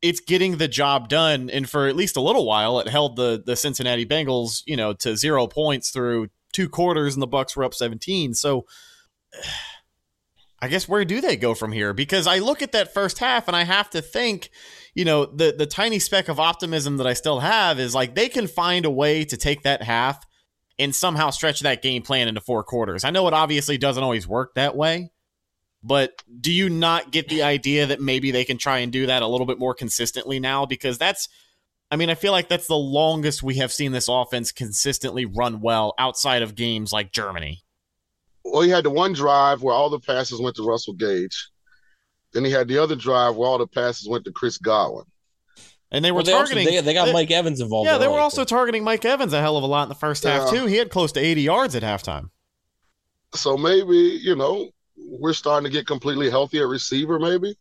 [0.04, 1.48] it's getting the job done.
[1.48, 4.92] And for at least a little while, it held the the Cincinnati Bengals, you know,
[4.92, 8.34] to zero points through two quarters, and the Bucks were up 17.
[8.34, 8.66] So
[10.60, 11.92] I guess where do they go from here?
[11.92, 14.50] Because I look at that first half and I have to think,
[14.94, 18.28] you know, the the tiny speck of optimism that I still have is like they
[18.28, 20.24] can find a way to take that half
[20.78, 23.04] and somehow stretch that game plan into four quarters.
[23.04, 25.10] I know it obviously doesn't always work that way,
[25.84, 29.22] but do you not get the idea that maybe they can try and do that
[29.22, 30.64] a little bit more consistently now?
[30.64, 31.28] Because that's,
[31.90, 35.60] I mean, I feel like that's the longest we have seen this offense consistently run
[35.60, 37.62] well outside of games like Germany.
[38.44, 41.50] Well, he had the one drive where all the passes went to Russell Gage.
[42.32, 45.04] Then he had the other drive where all the passes went to Chris Godwin.
[45.90, 46.74] And they were they, also, targeting.
[46.74, 47.86] they, they got they- Mike Evans involved.
[47.86, 48.54] yeah, they were early, also too.
[48.54, 50.64] targeting Mike Evans a hell of a lot in the first half too.
[50.66, 52.30] He had close to 80 yards at halftime.
[53.34, 54.70] So maybe, you know,
[55.04, 57.56] we're starting to get completely healthy at receiver, maybe.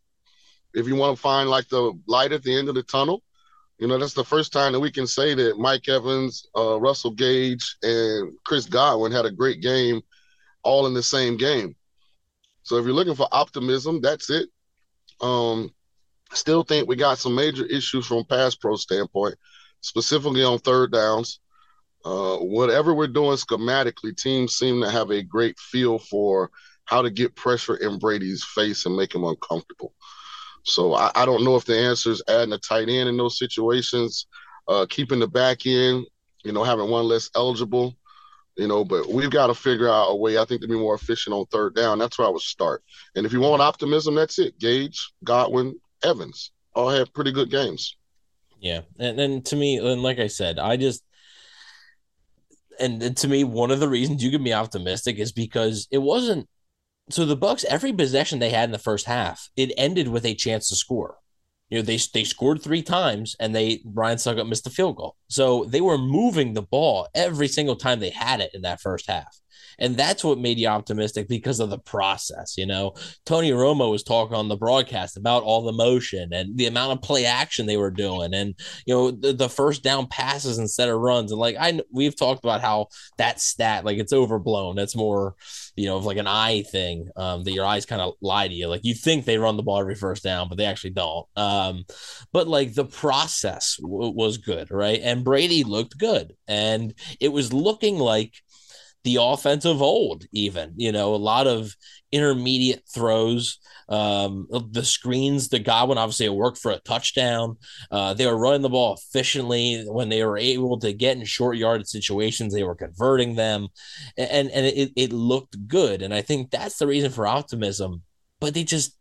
[0.72, 3.22] If you want to find like the light at the end of the tunnel,
[3.78, 7.10] you know, that's the first time that we can say that Mike Evans, uh, Russell
[7.10, 10.00] Gage, and Chris Godwin had a great game
[10.62, 11.74] all in the same game.
[12.62, 14.48] So if you're looking for optimism, that's it.
[15.20, 15.72] Um,
[16.32, 19.34] still think we got some major issues from pass pro standpoint,
[19.80, 21.40] specifically on third downs.
[22.04, 26.50] Uh, whatever we're doing schematically, teams seem to have a great feel for
[26.86, 29.94] how to get pressure in Brady's face and make him uncomfortable.
[30.64, 33.38] So I, I don't know if the answer is adding a tight end in those
[33.38, 34.26] situations,
[34.68, 36.06] uh, keeping the back end,
[36.44, 37.96] you know, having one less eligible,
[38.56, 40.94] you know, but we've got to figure out a way, I think, to be more
[40.94, 41.98] efficient on third down.
[41.98, 42.82] That's where I would start.
[43.14, 44.58] And if you want optimism, that's it.
[44.58, 47.96] Gage, Godwin, Evans all had pretty good games.
[48.60, 48.80] Yeah.
[48.98, 51.02] And then to me, and like I said, I just,
[52.80, 56.48] and to me, one of the reasons you can be optimistic is because it wasn't
[57.10, 60.34] so the Bucks, every possession they had in the first half, it ended with a
[60.34, 61.18] chance to score.
[61.68, 65.16] You know, they they scored three times and they Ryan Succop missed a field goal.
[65.28, 69.08] So they were moving the ball every single time they had it in that first
[69.08, 69.40] half.
[69.78, 72.56] And that's what made you optimistic because of the process.
[72.56, 72.94] You know,
[73.26, 77.02] Tony Romo was talking on the broadcast about all the motion and the amount of
[77.02, 78.54] play action they were doing, and
[78.86, 81.32] you know the, the first down passes instead of runs.
[81.32, 82.88] And like I, we've talked about how
[83.18, 84.76] that stat, like it's overblown.
[84.76, 85.34] That's more,
[85.76, 88.54] you know, of like an eye thing um, that your eyes kind of lie to
[88.54, 88.68] you.
[88.68, 91.26] Like you think they run the ball every first down, but they actually don't.
[91.36, 91.84] Um,
[92.32, 95.00] but like the process w- was good, right?
[95.02, 98.34] And Brady looked good, and it was looking like
[99.04, 101.76] the offensive old, even, you know, a lot of
[102.10, 103.58] intermediate throws.
[103.86, 107.58] Um, the screens, the Godwin obviously worked for a touchdown.
[107.90, 111.58] Uh, they were running the ball efficiently when they were able to get in short
[111.58, 112.54] yarded situations.
[112.54, 113.68] They were converting them,
[114.16, 116.00] and and it, it looked good.
[116.00, 118.02] And I think that's the reason for optimism.
[118.40, 118.96] But they just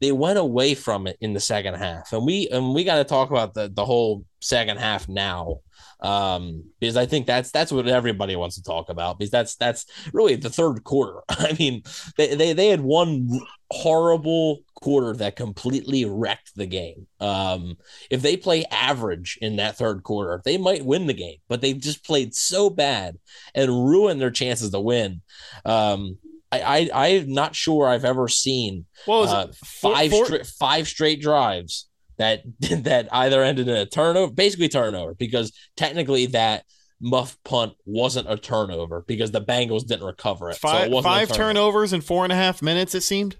[0.00, 3.04] they went away from it in the second half, and we and we got to
[3.04, 5.62] talk about the the whole second half now
[6.00, 9.86] um, because I think that's that's what everybody wants to talk about because that's that's
[10.12, 11.20] really the third quarter.
[11.28, 11.82] I mean,
[12.16, 17.06] they they, they had one horrible quarter that completely wrecked the game.
[17.20, 17.76] Um,
[18.10, 21.72] if they play average in that third quarter, they might win the game, but they
[21.72, 23.18] just played so bad
[23.54, 25.22] and ruined their chances to win.
[25.64, 26.18] Um,
[26.52, 30.44] I, I I'm not sure I've ever seen uh, five four, four?
[30.44, 32.42] five straight drives that
[32.84, 36.64] that either ended in a turnover, basically turnover, because technically that
[37.00, 40.56] muff punt wasn't a turnover because the Bengals didn't recover it.
[40.56, 43.36] Five, so it five turnovers in four and a half minutes, it seemed.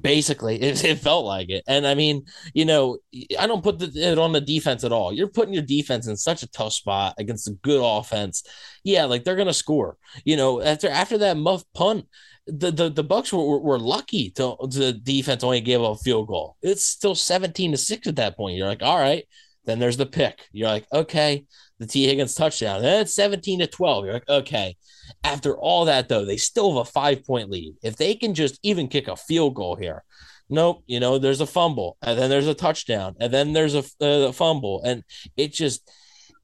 [0.00, 1.64] Basically, it, it felt like it.
[1.66, 2.98] And I mean, you know,
[3.38, 5.12] I don't put the, it on the defense at all.
[5.12, 8.42] You're putting your defense in such a tough spot against a good offense.
[8.84, 9.96] Yeah, like they're going to score.
[10.24, 12.06] You know, after after that muff punt,
[12.46, 16.28] the the, the Bucks were, were, lucky to the defense only gave up a field
[16.28, 16.56] goal.
[16.62, 18.56] It's still 17 to 6 at that point.
[18.56, 19.24] You're like, all right,
[19.64, 20.46] then there's the pick.
[20.52, 21.44] You're like, okay,
[21.78, 22.82] the Tee Higgins touchdown.
[22.82, 24.04] Then it's 17 to 12.
[24.04, 24.76] You're like, okay.
[25.24, 27.74] After all that, though, they still have a five point lead.
[27.82, 30.04] If they can just even kick a field goal here,
[30.48, 33.82] nope, you know, there's a fumble, and then there's a touchdown, and then there's a,
[34.00, 34.82] uh, a fumble.
[34.84, 35.02] And
[35.36, 35.90] it just,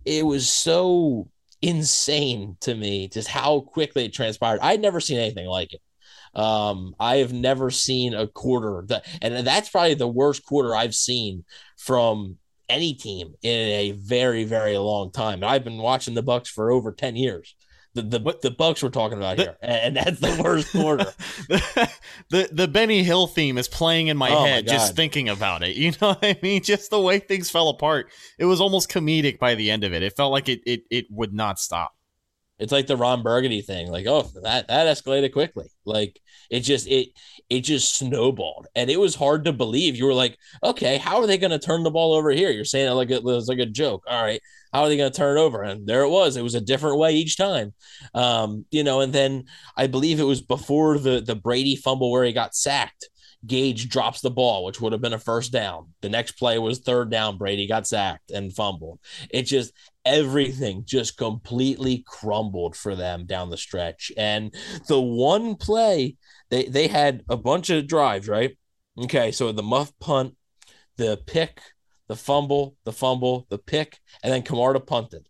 [0.04, 1.28] it was so
[1.60, 4.58] insane to me just how quickly it transpired.
[4.60, 5.80] I'd never seen anything like it.
[6.34, 10.94] Um, I have never seen a quarter that, and that's probably the worst quarter I've
[10.94, 11.44] seen
[11.76, 15.34] from any team in a very, very long time.
[15.34, 17.54] And I've been watching the Bucks for over 10 years.
[17.94, 18.40] The the, what?
[18.40, 21.12] the Bucks we're talking about here, and that's the worst quarter.
[21.48, 21.90] the,
[22.30, 25.62] the the Benny Hill theme is playing in my oh head my just thinking about
[25.62, 25.76] it.
[25.76, 26.62] You know what I mean?
[26.62, 28.10] Just the way things fell apart.
[28.38, 30.02] It was almost comedic by the end of it.
[30.02, 31.92] It felt like it it it would not stop.
[32.58, 33.90] It's like the Ron Burgundy thing.
[33.90, 35.66] Like, oh, that that escalated quickly.
[35.84, 37.08] Like it just it
[37.48, 39.96] it just snowballed, and it was hard to believe.
[39.96, 42.50] You were like, okay, how are they going to turn the ball over here?
[42.50, 44.04] You're saying it like it was like a joke.
[44.06, 44.40] All right,
[44.72, 45.62] how are they going to turn it over?
[45.62, 46.36] And there it was.
[46.36, 47.74] It was a different way each time.
[48.14, 49.44] Um, you know, and then
[49.76, 53.08] I believe it was before the the Brady fumble where he got sacked.
[53.44, 55.88] Gage drops the ball, which would have been a first down.
[56.00, 57.38] The next play was third down.
[57.38, 59.00] Brady got sacked and fumbled.
[59.30, 59.72] It just
[60.04, 64.10] everything just completely crumbled for them down the stretch.
[64.16, 64.54] And
[64.88, 66.16] the one play
[66.50, 68.56] they they had a bunch of drives, right?
[68.98, 70.36] Okay, so the muff punt,
[70.96, 71.60] the pick,
[72.08, 75.28] the fumble, the fumble, the pick, and then Camarda punted.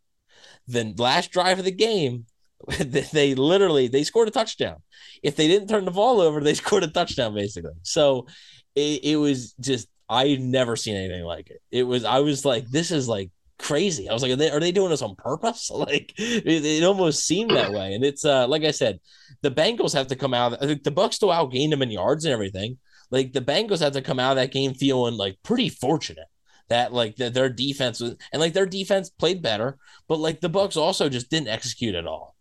[0.67, 2.27] The last drive of the game,
[2.79, 4.83] they literally they scored a touchdown.
[5.23, 7.73] If they didn't turn the ball over, they scored a touchdown basically.
[7.83, 8.27] So
[8.75, 11.63] it, it was just I never seen anything like it.
[11.71, 13.31] It was I was like, this is like
[13.62, 14.09] crazy.
[14.09, 15.70] I was like, are they, are they doing this on purpose?
[15.83, 17.94] Like it, it almost seemed that way.
[17.94, 19.01] And it's uh, like I said,
[19.40, 20.62] the Bengals have to come out.
[20.62, 22.79] I think the Bucks still outgained them in yards and everything.
[23.11, 26.29] Like the Bengals have to come out of that game feeling like pretty fortunate
[26.68, 30.48] that like that their defense was and like their defense played better, but like the
[30.48, 32.37] Bucks also just didn't execute at all.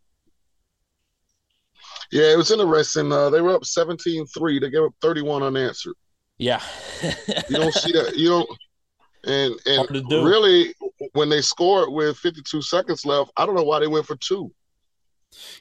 [2.12, 3.12] Yeah, it was interesting.
[3.12, 4.62] Uh, they were up 17-3.
[4.62, 5.96] They gave up 31 unanswered.
[6.38, 6.62] Yeah.
[7.02, 8.18] you don't see that.
[8.18, 8.50] You don't
[9.26, 10.26] and Hard to and do.
[10.28, 10.74] really
[11.14, 14.52] when they scored with 52 seconds left, I don't know why they went for two.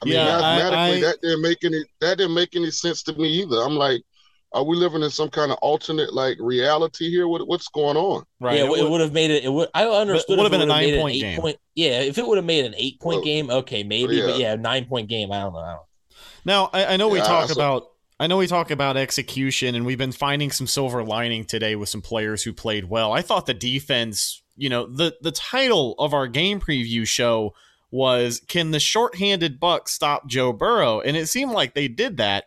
[0.01, 3.03] I mean, Yeah, I- mathematically, I- that didn't make any that didn't make any sense
[3.03, 3.57] to me either.
[3.61, 4.01] I'm like,
[4.53, 7.27] are we living in some kind of alternate like reality here?
[7.27, 8.23] What what's going on?
[8.41, 8.57] Right.
[8.57, 9.43] Yeah, It it, would- would have made it.
[9.45, 9.69] It would.
[9.73, 10.37] I understood.
[10.37, 11.33] would've been a nine-point game.
[11.35, 14.19] eight-point- Yeah, if it would have made an eight-point Well, oh, game, okay, maybe.
[14.21, 14.49] But yeah.
[14.49, 15.31] yeah, nine-point game.
[15.31, 15.59] I don't know.
[15.59, 15.81] I don't
[16.43, 17.90] Now, I, I know we Yeah, talk so- about
[18.21, 21.89] I know we talk about execution, and we've been finding some silver lining today with
[21.89, 23.11] some players who played well.
[23.11, 27.55] I thought the defense, you know, the the title of our game preview show
[27.89, 32.43] was "Can the shorthanded Bucs stop Joe Burrow?" And it seemed like they did that.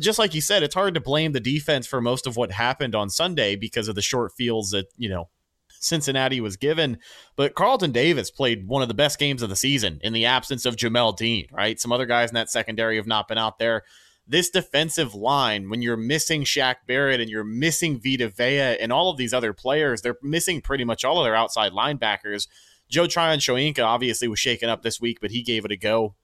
[0.00, 2.96] Just like you said, it's hard to blame the defense for most of what happened
[2.96, 5.28] on Sunday because of the short fields that you know
[5.68, 6.98] Cincinnati was given.
[7.36, 10.66] But Carlton Davis played one of the best games of the season in the absence
[10.66, 11.78] of Jamel Dean, right?
[11.78, 13.84] Some other guys in that secondary have not been out there.
[14.26, 19.10] This defensive line, when you're missing Shaq Barrett and you're missing Vita Vea and all
[19.10, 22.48] of these other players, they're missing pretty much all of their outside linebackers.
[22.88, 26.14] Joe Tryon-Shoyinka obviously was shaken up this week, but he gave it a go.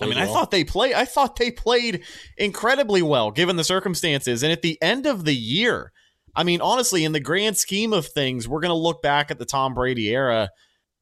[0.00, 0.94] I mean, I thought they play.
[0.94, 2.04] I thought they played
[2.36, 4.42] incredibly well given the circumstances.
[4.42, 5.92] And at the end of the year,
[6.34, 9.38] I mean, honestly, in the grand scheme of things, we're going to look back at
[9.38, 10.50] the Tom Brady era,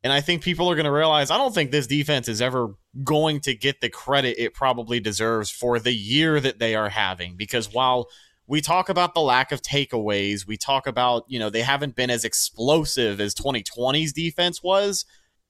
[0.04, 2.74] and I think people are going to realize I don't think this defense is ever
[3.02, 7.36] going to get the credit it probably deserves for the year that they are having.
[7.36, 8.08] Because while
[8.46, 12.10] we talk about the lack of takeaways, we talk about, you know, they haven't been
[12.10, 15.06] as explosive as 2020's defense was.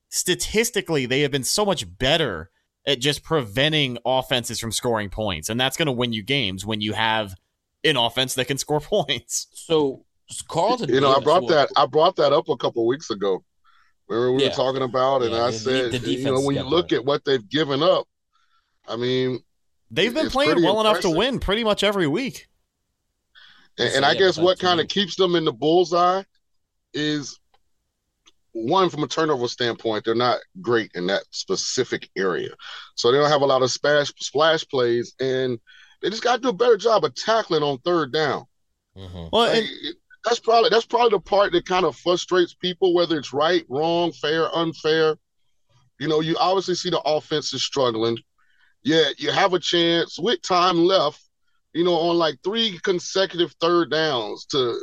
[0.08, 2.50] Statistically, they have been so much better
[2.86, 5.48] at just preventing offenses from scoring points.
[5.48, 7.34] And that's going to win you games when you have
[7.82, 9.48] an offense that can score points.
[9.54, 10.04] So
[10.46, 13.42] Carlton, You know, I brought that I brought that up a couple weeks ago.
[14.08, 14.48] Remember we Yeah.
[14.50, 17.04] were talking about, it, and Yeah, I said, the you know, when you look at
[17.04, 18.06] what they've given up,
[18.86, 19.40] I mean,
[19.90, 22.48] They've been playing pretty well enough to win pretty much every week.
[23.78, 26.22] And, and I guess what kind of keeps them in the bullseye
[26.92, 27.38] is
[28.52, 32.50] one from a turnover standpoint, they're not great in that specific area.
[32.94, 35.58] So they don't have a lot of splash splash plays and
[36.02, 38.44] they just got to do a better job of tackling on third down.
[38.96, 39.30] Mhm.
[39.32, 42.94] Well, Like, and, it- that's probably that's probably the part that kind of frustrates people,
[42.94, 45.16] whether it's right, wrong, fair, unfair.
[45.98, 48.18] You know, you obviously see the offense is struggling.
[48.82, 51.20] Yeah, you have a chance with time left,
[51.72, 54.78] you know, on like three consecutive third downs to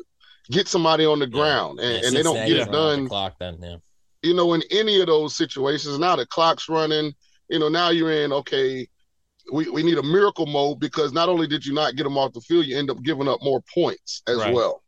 [0.50, 3.08] get somebody on the ground, and, Yeah, and they don't get it out the done.
[3.08, 3.76] Clock then, yeah.
[4.24, 7.14] You know, in any of those situations, now the clock's running.
[7.50, 8.88] You know, now you're in okay.
[9.52, 12.34] We, we need a miracle mode because not only did you not get them off
[12.34, 14.54] the field, you end up giving up more points as Right.
[14.54, 14.81] well.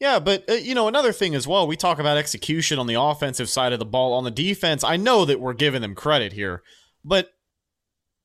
[0.00, 1.66] Yeah, but uh, you know another thing as well.
[1.66, 4.14] We talk about execution on the offensive side of the ball.
[4.14, 6.62] On the defense, I know that we're giving them credit here,
[7.04, 7.30] but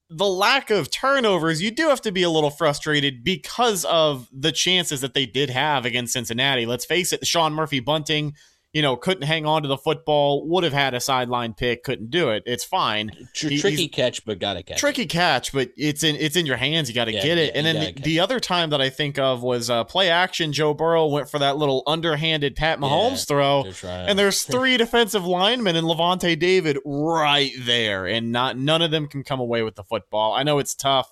[0.09, 4.51] the lack of turnovers, you do have to be a little frustrated because of the
[4.51, 6.65] chances that they did have against Cincinnati.
[6.65, 8.35] Let's face it, Sean Murphy-Bunting,
[8.75, 12.09] you know, couldn't hang on to the football, would have had a sideline pick, couldn't
[12.11, 12.43] do it.
[12.45, 13.09] It's fine.
[13.33, 14.75] Tr- He- tricky catch, but got to catch.
[14.75, 14.79] it.
[14.81, 16.89] tricky catch, but it's in it's in your hands.
[16.89, 17.45] You got to Yeah, get it.
[17.53, 20.51] yeah, and then the, the other time that I think of was uh, play action.
[20.51, 25.25] Joe Burrow went for that little underhanded Pat Mahomes Yeah, throw, and there's three defensive
[25.25, 29.75] linemen and Lavonte David right there, and not none of them can come away with
[29.75, 30.33] the football.
[30.33, 31.09] I know it's tough.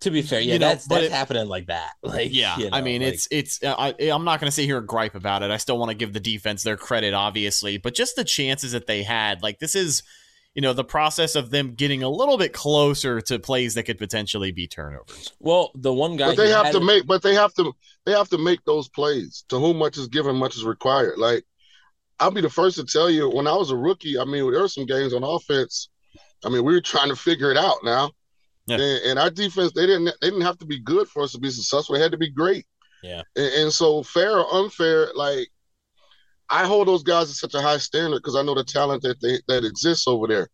[0.00, 1.92] To be fair, yeah, you know, that's but that's it- happening like that.
[2.02, 3.62] Like, Yeah, you I mean like- it's it's.
[3.62, 5.50] Uh, I, I'm not going to sit here and gripe about it.
[5.50, 8.86] I still want to give the defense their credit, obviously, but just the chances that
[8.86, 10.02] they had, like this is.
[10.56, 13.98] You know, the process of them getting a little bit closer to plays that could
[13.98, 15.32] potentially be turnovers.
[15.40, 17.72] well, the one guy but they have had to it- make but they have to
[18.06, 21.42] they have to make those plays to whom much is given much is required like
[22.20, 24.60] i'll be the first to tell you when i was a rookie i mean there
[24.60, 25.88] were some games on offense
[26.44, 28.12] i mean we were trying to figure it out now
[28.66, 28.76] Yeah.
[28.80, 31.38] and, and our defense they didn't they didn't have to be good for us to
[31.38, 32.64] be successful it had to be great
[33.02, 33.22] Yeah.
[33.36, 35.48] and, and so fair or unfair like
[36.50, 39.20] i hold those guys at such a high standard because i know the talent that
[39.20, 40.48] they that exists over there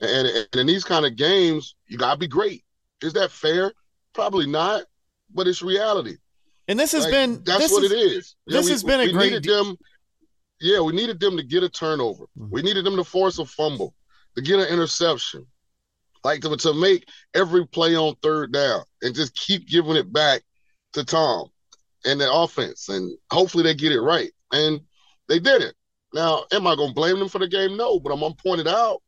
[0.00, 2.64] and, and in these kind of games you got to be great
[3.02, 3.72] is that fair
[4.12, 4.82] probably not
[5.34, 6.16] but it's reality.
[6.68, 8.36] And this has Like, been that's what is, it is.
[8.46, 9.76] this has been a we great needed de- them.
[10.60, 12.24] Yeah, we needed them to get a turnover.
[12.38, 12.50] Mhm.
[12.50, 13.92] We needed them to force a fumble,
[14.36, 15.46] to get an interception,
[16.26, 20.42] like to, to make every play on third down and just keep giving it back
[20.92, 21.48] to Tom
[22.04, 24.30] and the offense, and hopefully they get it right.
[24.52, 24.80] And
[25.28, 25.74] they did it.
[26.12, 27.76] Now, am I going to blame them for the game?
[27.76, 29.02] No, but I'm going to point it out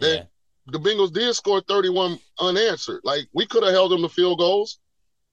[0.00, 0.24] that Yeah.
[0.66, 3.00] the Bengals did score 31 unanswered.
[3.04, 4.78] Like we could have held them to field goals.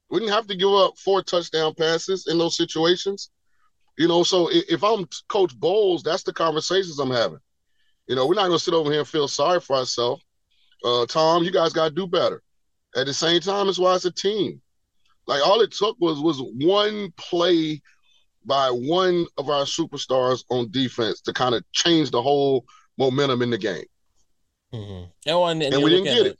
[0.09, 3.29] We didn't have to give up four touchdown passes in those situations.
[3.97, 7.39] You know, so if I'm Coach Bowles, that's the conversations I'm having.
[8.07, 10.23] You know, we're not going to sit over here and feel sorry for ourselves.
[10.83, 12.41] Uh, Tom, you guys got to do better.
[12.95, 14.61] At the same time, it's why it's a team.
[15.27, 17.81] Like all it took was was one play
[18.45, 22.65] by one of our superstars on defense to kind of change the whole
[22.97, 23.85] momentum in the game.
[24.73, 25.09] Mm-hmm.
[25.29, 26.37] Oh, and, and, And we didn't get at-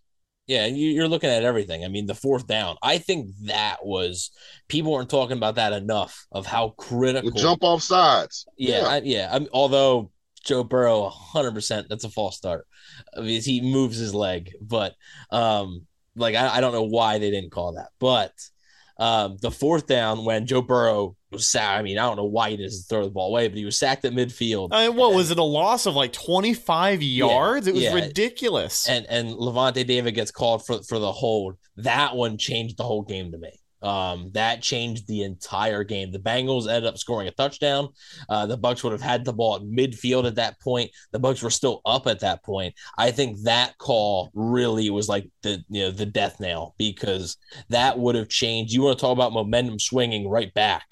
[0.48, 1.86] Yeah, you, you're looking at everything.
[1.86, 2.78] I mean, the fourth down.
[2.82, 4.32] I think that was
[4.68, 7.30] people weren't talking about that enough of how critical.
[7.32, 8.46] The jump off sides.
[8.58, 9.30] Yeah, I, yeah.
[9.32, 10.12] I, although
[10.44, 12.68] Joe Burrow, 100, percent that's a false start
[13.16, 14.54] because he moves his leg.
[14.62, 14.96] But
[15.30, 15.86] um,
[16.16, 17.89] like I, I don't know why they didn't call that.
[18.00, 18.34] But
[18.98, 21.80] um, the fourth down when Joe Burrow was sacked.
[21.80, 23.80] I mean, I don't know why he didn't throw the ball away, but he was
[23.80, 24.70] sacked at midfield.
[24.72, 25.39] I mean, what was it?
[25.39, 27.68] A loss of like 25 yards?
[27.68, 27.94] it was yeah.
[27.94, 28.88] ridiculous.
[28.88, 31.58] and and Lavonte David gets called for for the hold.
[31.78, 33.61] That one changed the whole game to me.
[33.82, 36.12] Um, that changed the entire game.
[36.12, 37.90] The Bengals ended up scoring a touchdown.
[38.30, 40.92] Uh, the Bucs would have had the ball at midfield at that point.
[41.12, 42.76] The Bucs were still up at that point.
[42.98, 47.38] I think that call really was like the you know the death nail because
[47.70, 48.74] that would have changed.
[48.74, 50.86] You want to talk about momentum swinging right back.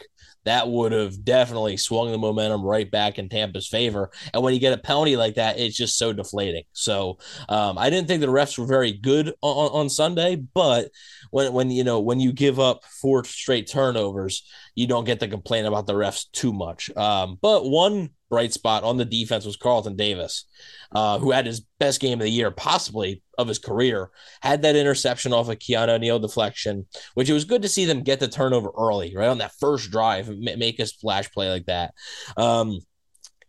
[0.45, 4.11] That would have definitely swung the momentum right back in Tampa's favor.
[4.33, 6.63] And when you get a penalty like that, it's just so deflating.
[6.73, 7.17] So
[7.49, 10.89] um, I didn't think the refs were very good on, on Sunday, but
[11.31, 14.43] when when you know when you give up four straight turnovers,
[14.75, 16.95] you don't get to complain about the refs too much.
[16.95, 20.45] Um, but one bright spot on the defense was Carlton Davis,
[20.91, 24.11] uh, who had his best game of the year, possibly of his career.
[24.41, 28.03] Had that interception off a Keanu O'Neal deflection, which it was good to see them
[28.03, 31.93] get the turnover early, right on that first drive, make a splash play like that.
[32.37, 32.79] Um,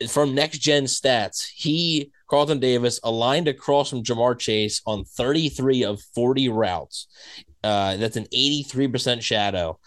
[0.09, 6.01] from next gen stats, he Carlton Davis aligned across from Ja'Marr Chase on 33 of
[6.15, 7.07] 40 routes.
[7.63, 9.79] Uh, that's an 83% shadow.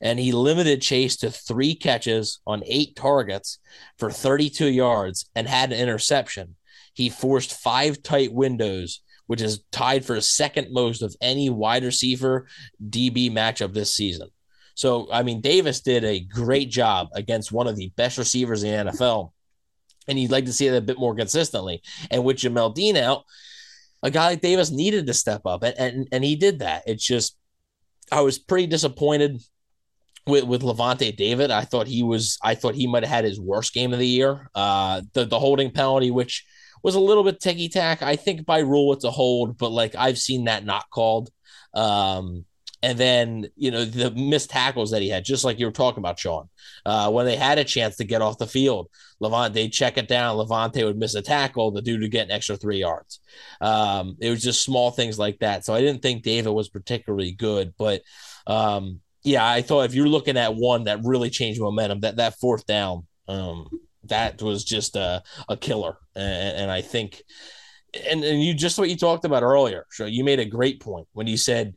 [0.00, 3.58] And he limited Chase to three catches on eight targets
[3.98, 6.56] for 32 yards and had an interception.
[6.92, 12.46] He forced five tight windows, which is tied for second most of any wide receiver
[12.82, 14.28] DB matchup this season.
[14.74, 18.86] So, I mean, Davis did a great job against one of the best receivers in
[18.86, 19.32] the NFL.
[20.06, 21.82] And you'd like to see it a bit more consistently.
[22.10, 23.24] And with Jamel Dean out,
[24.02, 26.84] a guy like Davis needed to step up, and, and, and he did that.
[26.86, 27.36] It's just,
[28.12, 29.40] I was pretty disappointed
[30.26, 31.50] with, with Lavonte David.
[31.50, 34.06] I thought he was, I thought he might have had his worst game of the
[34.06, 34.50] year.
[34.54, 36.44] Uh, the, the holding penalty, which
[36.82, 38.02] was a little bit ticky tack.
[38.02, 41.30] I think by rule it's a hold, but like I've seen that not called.
[41.74, 42.44] Um,
[42.82, 45.98] and then you know the missed tackles that he had, just like you were talking
[45.98, 46.48] about, Shaun.
[46.84, 48.88] Uh, when they had a chance to get off the field,
[49.20, 50.36] Lavonte they'd check it down.
[50.36, 53.20] Lavonte would miss a tackle, the dude would get an extra three yards.
[53.60, 55.64] Um, it was just small things like that.
[55.64, 58.02] So I didn't think David was particularly good, but
[58.46, 62.38] um, yeah, I thought if you're looking at one that really changed momentum, that that
[62.38, 63.68] fourth down, um,
[64.04, 65.98] that was just a, a killer.
[66.14, 67.22] And, and I think,
[68.08, 69.84] and, and you just what you talked about earlier.
[69.90, 71.74] So you made a great point when you said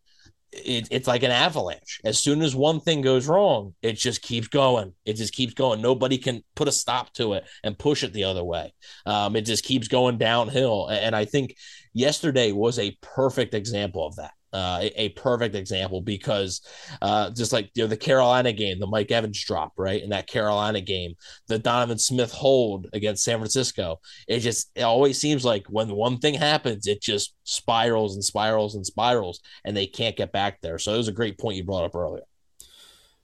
[0.52, 2.00] it, it's like an avalanche.
[2.04, 4.94] As soon as one thing goes wrong, it just keeps going.
[5.04, 5.82] It just keeps going.
[5.82, 8.76] Nobody can put a stop to it and push it the other way.
[9.08, 10.88] Um, it just keeps going downhill.
[10.88, 11.56] And I think
[11.94, 14.34] yesterday was a perfect example of that.
[14.52, 16.62] Uh, a, perfect example because
[17.04, 20.02] uh, just like you know the Carolina game, the Mike Evans drop, right?
[20.02, 21.14] In that Carolina game,
[21.48, 24.00] the Donovan Smith hold against San Francisco.
[24.28, 28.74] It just it always seems like when one thing happens, it just spirals and spirals
[28.74, 30.80] and spirals, and they can't get back there.
[30.80, 32.24] So it was a great point you brought up earlier.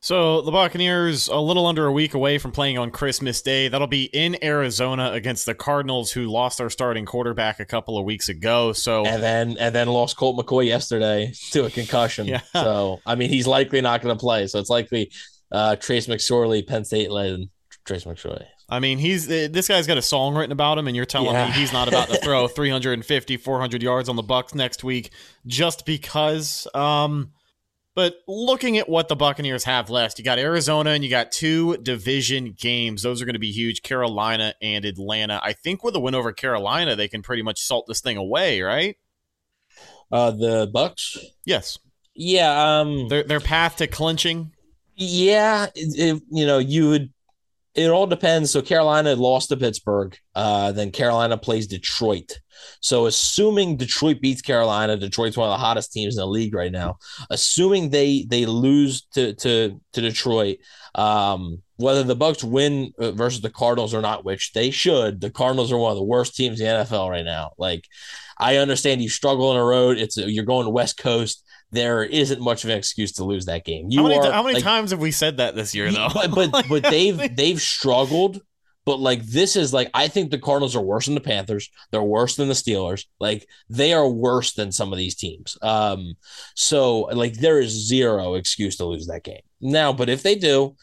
[0.06, 3.70] So the Buccaneers a little under a week away from playing on Christmas Day.
[3.70, 8.06] That'll be in Arizona against the Cardinals, who lost their starting quarterback a couple of
[8.06, 8.72] weeks ago.
[8.72, 12.28] So and then and then lost Colt McCoy yesterday to a concussion.
[12.28, 12.42] Yeah.
[12.54, 14.46] So I mean, he's likely not going to play.
[14.46, 15.10] So it's likely
[15.52, 17.50] uh, Trace McSorley, Penn State led
[17.84, 18.46] Trace McSorley.
[18.70, 21.34] I mean, he's uh, this guy's got a song written about him, and you're telling
[21.34, 21.48] Yeah.
[21.48, 25.10] me he's not about to throw 350, 400 yards on the Bucs next week
[25.48, 26.68] just because.
[26.76, 27.32] Um,
[27.96, 31.78] but looking at what the Buccaneers have left, you got Arizona and you got two
[31.78, 33.02] division games.
[33.02, 33.82] Those are going to be huge.
[33.82, 35.40] Carolina and Atlanta.
[35.42, 38.62] I think with a win over Carolina, they can pretty much salt this thing away,
[38.62, 38.98] right?
[40.12, 41.18] Uh, the Bucs.
[41.46, 41.80] Yes,
[42.14, 42.80] Yeah.
[42.82, 43.08] Um.
[43.08, 44.52] their their path to clinching.
[44.96, 45.66] Yeah.
[45.76, 47.14] It, it- you know, you would.
[47.76, 48.52] It all depends.
[48.52, 50.18] So Carolina lost to Pittsburgh.
[50.34, 52.40] Uh, then Carolina plays Detroit.
[52.80, 56.72] So assuming Detroit beats Carolina, Detroit's one of the hottest teams in the league right
[56.72, 56.98] now.
[57.30, 60.58] Assuming they they lose to to to Detroit,
[60.96, 65.20] um, whether the Bucs win uh, versus the Cardinals or not, which they should.
[65.20, 67.52] The Cardinals are one of the worst teams in the NFL right now.
[67.58, 67.86] Like,
[68.38, 69.98] I understand you struggle on the road.
[69.98, 71.44] It's you're going to West Coast.
[71.76, 73.88] There isn't much of an excuse to lose that game.
[73.90, 76.10] You how many, are, how many like, times have we said that this year, though?
[76.14, 78.42] But but, but they've they've struggled.
[78.86, 81.70] But like this is like I think the Cardinals are worse than the Panthers.
[81.92, 83.06] They're worse than the Steelers.
[83.20, 85.58] Like they are worse than some of these teams.
[85.62, 86.14] Um,
[86.56, 89.92] so like there is zero excuse to lose that game now.
[89.92, 90.76] But if they do,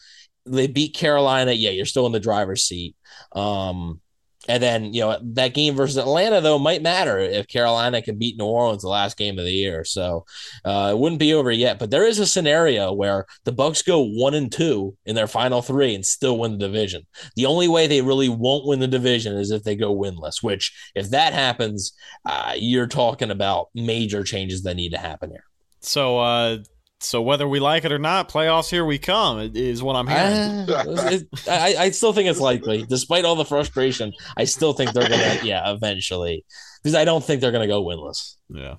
[0.45, 1.53] they beat Carolina.
[1.53, 2.95] Yeah, you're still in the driver's seat.
[3.31, 4.01] Um,
[4.47, 8.37] and then, you know, that game versus Atlanta, though, might matter if Carolina can beat
[8.37, 9.85] New Orleans the last game of the year.
[9.85, 10.25] So
[10.65, 11.79] uh, it wouldn't be over yet.
[11.79, 15.61] But there is a scenario where the Bucs go one and two in their final
[15.61, 17.07] three and still win the division.
[17.35, 20.91] The only way they really won't win the division is if they go winless, which,
[20.93, 21.93] if that happens,
[22.25, 25.45] uh, you're talking about major changes that need to happen here.
[25.79, 26.57] So, uh,
[27.03, 30.69] so whether we like it or not, playoffs here we come is what I'm hearing.
[30.69, 34.13] Uh, I, I still think it's likely, despite all the frustration.
[34.37, 36.45] I still think they're gonna, yeah, eventually,
[36.81, 38.35] because I don't think they're gonna go winless.
[38.49, 38.75] Yeah.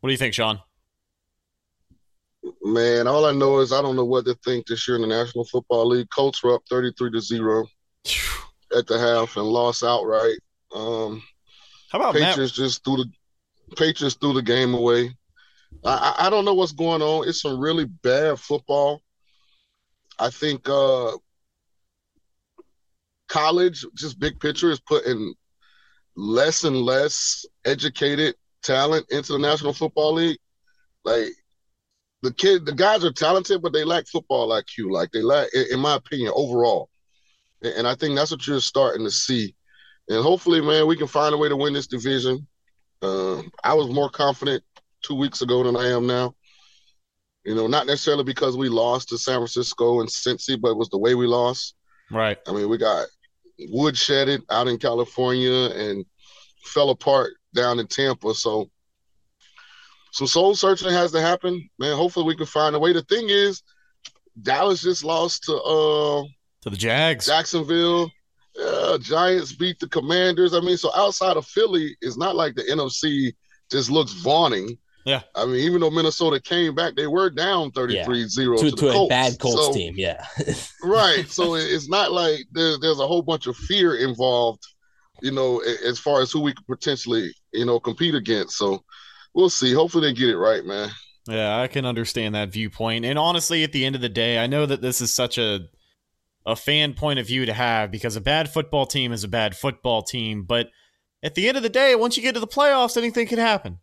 [0.00, 0.60] What do you think, Shaun?
[2.62, 5.08] Man, all I know is I don't know what to think this year in the
[5.08, 6.08] National Football League.
[6.14, 7.66] Colts were up thirty-three to zero
[8.76, 10.38] at the half and lost outright.
[10.74, 11.22] Um,
[11.90, 12.66] How about Patriots Matt?
[12.66, 13.10] just threw the
[13.76, 15.14] Patriots threw the game away.
[15.84, 17.28] I, I don't know what's going on.
[17.28, 19.02] It's some really bad football.
[20.18, 21.12] I think uh,
[23.28, 25.34] college, just big picture, is putting
[26.16, 30.38] less and less educated talent into the National Football League.
[31.04, 31.28] Like
[32.22, 34.90] the kid, the guys are talented, but they lack football IQ.
[34.90, 36.88] Like they lack, in my opinion, overall.
[37.62, 39.54] And I think that's what you're starting to see.
[40.08, 42.46] And hopefully, man, we can find a way to win this division.
[43.02, 44.62] Uh, I was more confident
[45.06, 46.34] two weeks ago than I am now.
[47.44, 50.88] You know, not necessarily because we lost to San Francisco and Cincy, but it was
[50.88, 51.76] the way we lost.
[52.10, 52.38] Right.
[52.46, 53.06] I mean, we got
[53.72, 56.04] woodshedded out in California and
[56.64, 58.34] fell apart down in Tampa.
[58.34, 58.68] So
[60.12, 61.96] some soul searching has to happen, man.
[61.96, 62.92] Hopefully, we can find a way.
[62.92, 63.62] The thing is,
[64.42, 66.24] Dallas just lost to uh
[66.62, 68.10] to the Jags, Jacksonville.
[68.60, 70.54] Uh, Giants beat the Commanders.
[70.54, 73.34] I mean, so outside of Philly, it's not like the NFC
[73.70, 74.78] just looks vaunting.
[75.06, 75.22] Yeah.
[75.36, 78.76] I mean, even though Minnesota came back, they were down 33 0 to, to, to
[78.86, 79.06] the Colts.
[79.06, 79.94] a bad Colts So- team.
[79.96, 80.26] Yeah.
[80.82, 81.26] right.
[81.28, 84.64] So it's not like there's there's a whole bunch of fear involved,
[85.22, 88.58] you know, as far as who we could potentially, you know, compete against.
[88.58, 88.84] So
[89.32, 89.72] we'll see.
[89.72, 90.90] Hopefully they get it right, man.
[91.28, 93.04] Yeah, I can understand that viewpoint.
[93.04, 95.60] And honestly, at the end of the day, I know that this is such a
[96.44, 99.56] a fan point of view to have because a bad football team is a bad
[99.56, 100.68] football team, but
[101.22, 103.78] at the end of the day, once you get to the playoffs, anything can happen.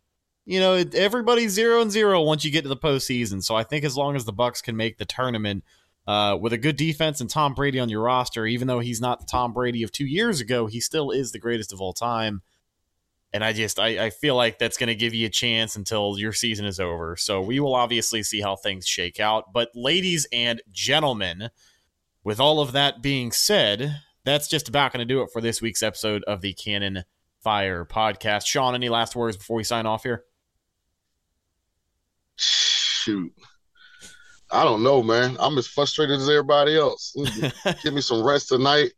[0.46, 3.42] You know, everybody's zero and zero once you get to the postseason.
[3.42, 5.64] So I think as long as the Bucs can make the tournament
[6.06, 9.20] uh, with a good defense and Tom Brady on your roster, even though he's not
[9.20, 12.42] the Tom Brady of two years ago, he still is the greatest of all time.
[13.32, 16.18] And I just I, I feel like that's going to give you a chance until
[16.18, 17.16] your season is over.
[17.16, 19.52] So we will obviously see how things shake out.
[19.52, 21.48] But ladies and gentlemen,
[22.22, 25.60] with all of that being said, that's just about going to do it for this
[25.60, 27.04] week's episode of the Cannon
[27.42, 28.46] Fire podcast.
[28.46, 30.24] Shaun, any last words before we sign off here?
[32.36, 33.32] Shoot.
[34.50, 35.36] I don't know, man.
[35.40, 37.14] I'm as frustrated as everybody else.
[37.82, 38.92] Give me some rest tonight.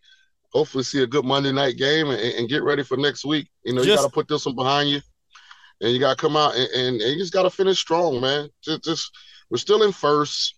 [0.53, 3.49] Hopefully, see a good Monday night game and, and get ready for next week.
[3.65, 5.01] You know, you got to put this one behind you,
[5.81, 8.21] and you got to come out and, and, and you just got to finish strong,
[8.21, 8.49] man.
[8.63, 9.11] Just, just
[9.51, 10.55] we're still in first.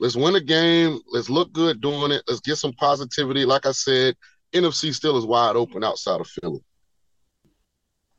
[0.00, 1.00] Let's win a game.
[1.10, 2.22] Let's look good doing it.
[2.28, 3.44] Let's get some positivity.
[3.44, 4.16] Like I said,
[4.52, 6.62] NFC still is wide open outside of Philly.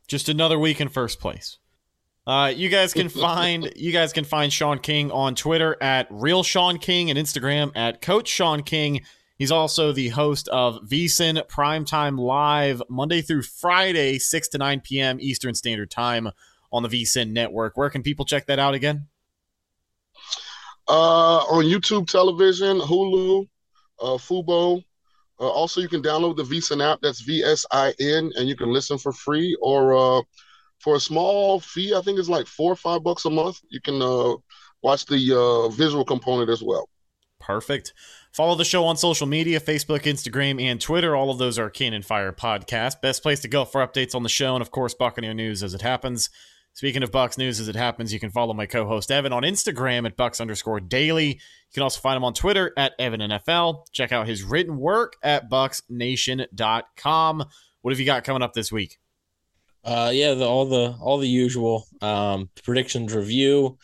[0.07, 1.59] just another week in first place.
[2.27, 6.43] Uh, you guys can find you guys can find Shaun King on Twitter at real
[6.43, 9.01] Shaun King and Instagram at Coach Shaun King.
[9.37, 15.17] He's also the host of VSIN Primetime Live Monday through Friday, six to nine p.m.
[15.21, 16.29] Eastern Standard Time
[16.71, 17.77] on the VSIN network.
[17.77, 19.07] Where can people check that out again?
[20.89, 23.47] Uh, on YouTube television, Hulu,
[24.01, 24.83] uh, Fubo.
[25.39, 26.99] Uh, also, you can download the VSIN app.
[27.01, 30.21] That's V S I N, and you can listen for free or uh,
[30.79, 31.93] for a small fee.
[31.95, 33.59] I think it's like four or five bucks a month.
[33.69, 34.35] You can uh,
[34.81, 36.89] watch the uh, visual component as well.
[37.39, 37.93] Perfect.
[38.31, 41.15] Follow the show on social media Facebook, Instagram, and Twitter.
[41.15, 43.01] All of those are Cannon Fire Podcast.
[43.01, 45.73] Best place to go for updates on the show and, of course, Buccaneer News as
[45.73, 46.29] it happens.
[46.73, 49.41] Speaking of Bucs News as it happens, you can follow my co host Evan on
[49.41, 51.29] Instagram at Bucks underscore daily.
[51.29, 53.87] You can also find him on Twitter at Evan NFL.
[53.91, 57.45] Check out his written work at BucsNation.com.
[57.81, 58.99] What have you got coming up this week?
[59.87, 63.77] Uh, yeah, the, all the all the usual um, predictions review.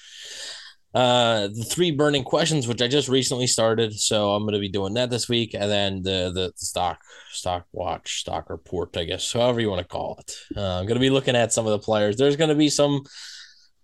[0.93, 3.93] uh, the three burning questions, which I just recently started.
[3.93, 6.99] So I'm going to be doing that this week, and then the the stock
[7.31, 10.35] stock watch stock report, I guess, however you want to call it.
[10.57, 12.17] Uh, I'm going to be looking at some of the players.
[12.17, 13.01] There's going to be some.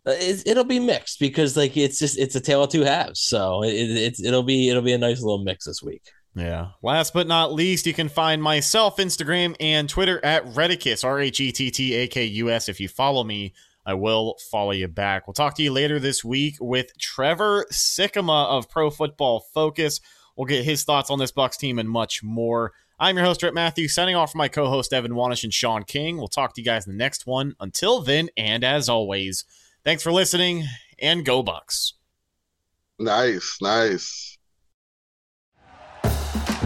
[0.05, 3.21] Uh, it, will be mixed because like it's just it's a tale of two halves.
[3.21, 6.03] So it, it it'll be it'll be a nice little mix this week.
[6.39, 6.69] Yeah.
[6.81, 11.39] Last but not least, you can find myself Instagram and Twitter at Rhettakus, R H
[11.41, 12.69] E T T A K U S.
[12.69, 13.53] If you follow me,
[13.85, 15.27] I will follow you back.
[15.27, 19.99] We'll talk to you later this week with Trevor Sikkema of Pro Football Focus.
[20.37, 22.71] We'll get his thoughts on this Bucs team and much more.
[22.99, 25.83] I'm your host, Rhett Matthew, signing off for my co host, Evan Wanish and Shaun
[25.83, 26.17] King.
[26.17, 27.55] We'll talk to you guys in the next one.
[27.59, 29.43] Until then, and as always,
[29.83, 30.63] thanks for listening
[30.99, 31.93] and go Bucs.
[32.97, 34.37] Nice, nice.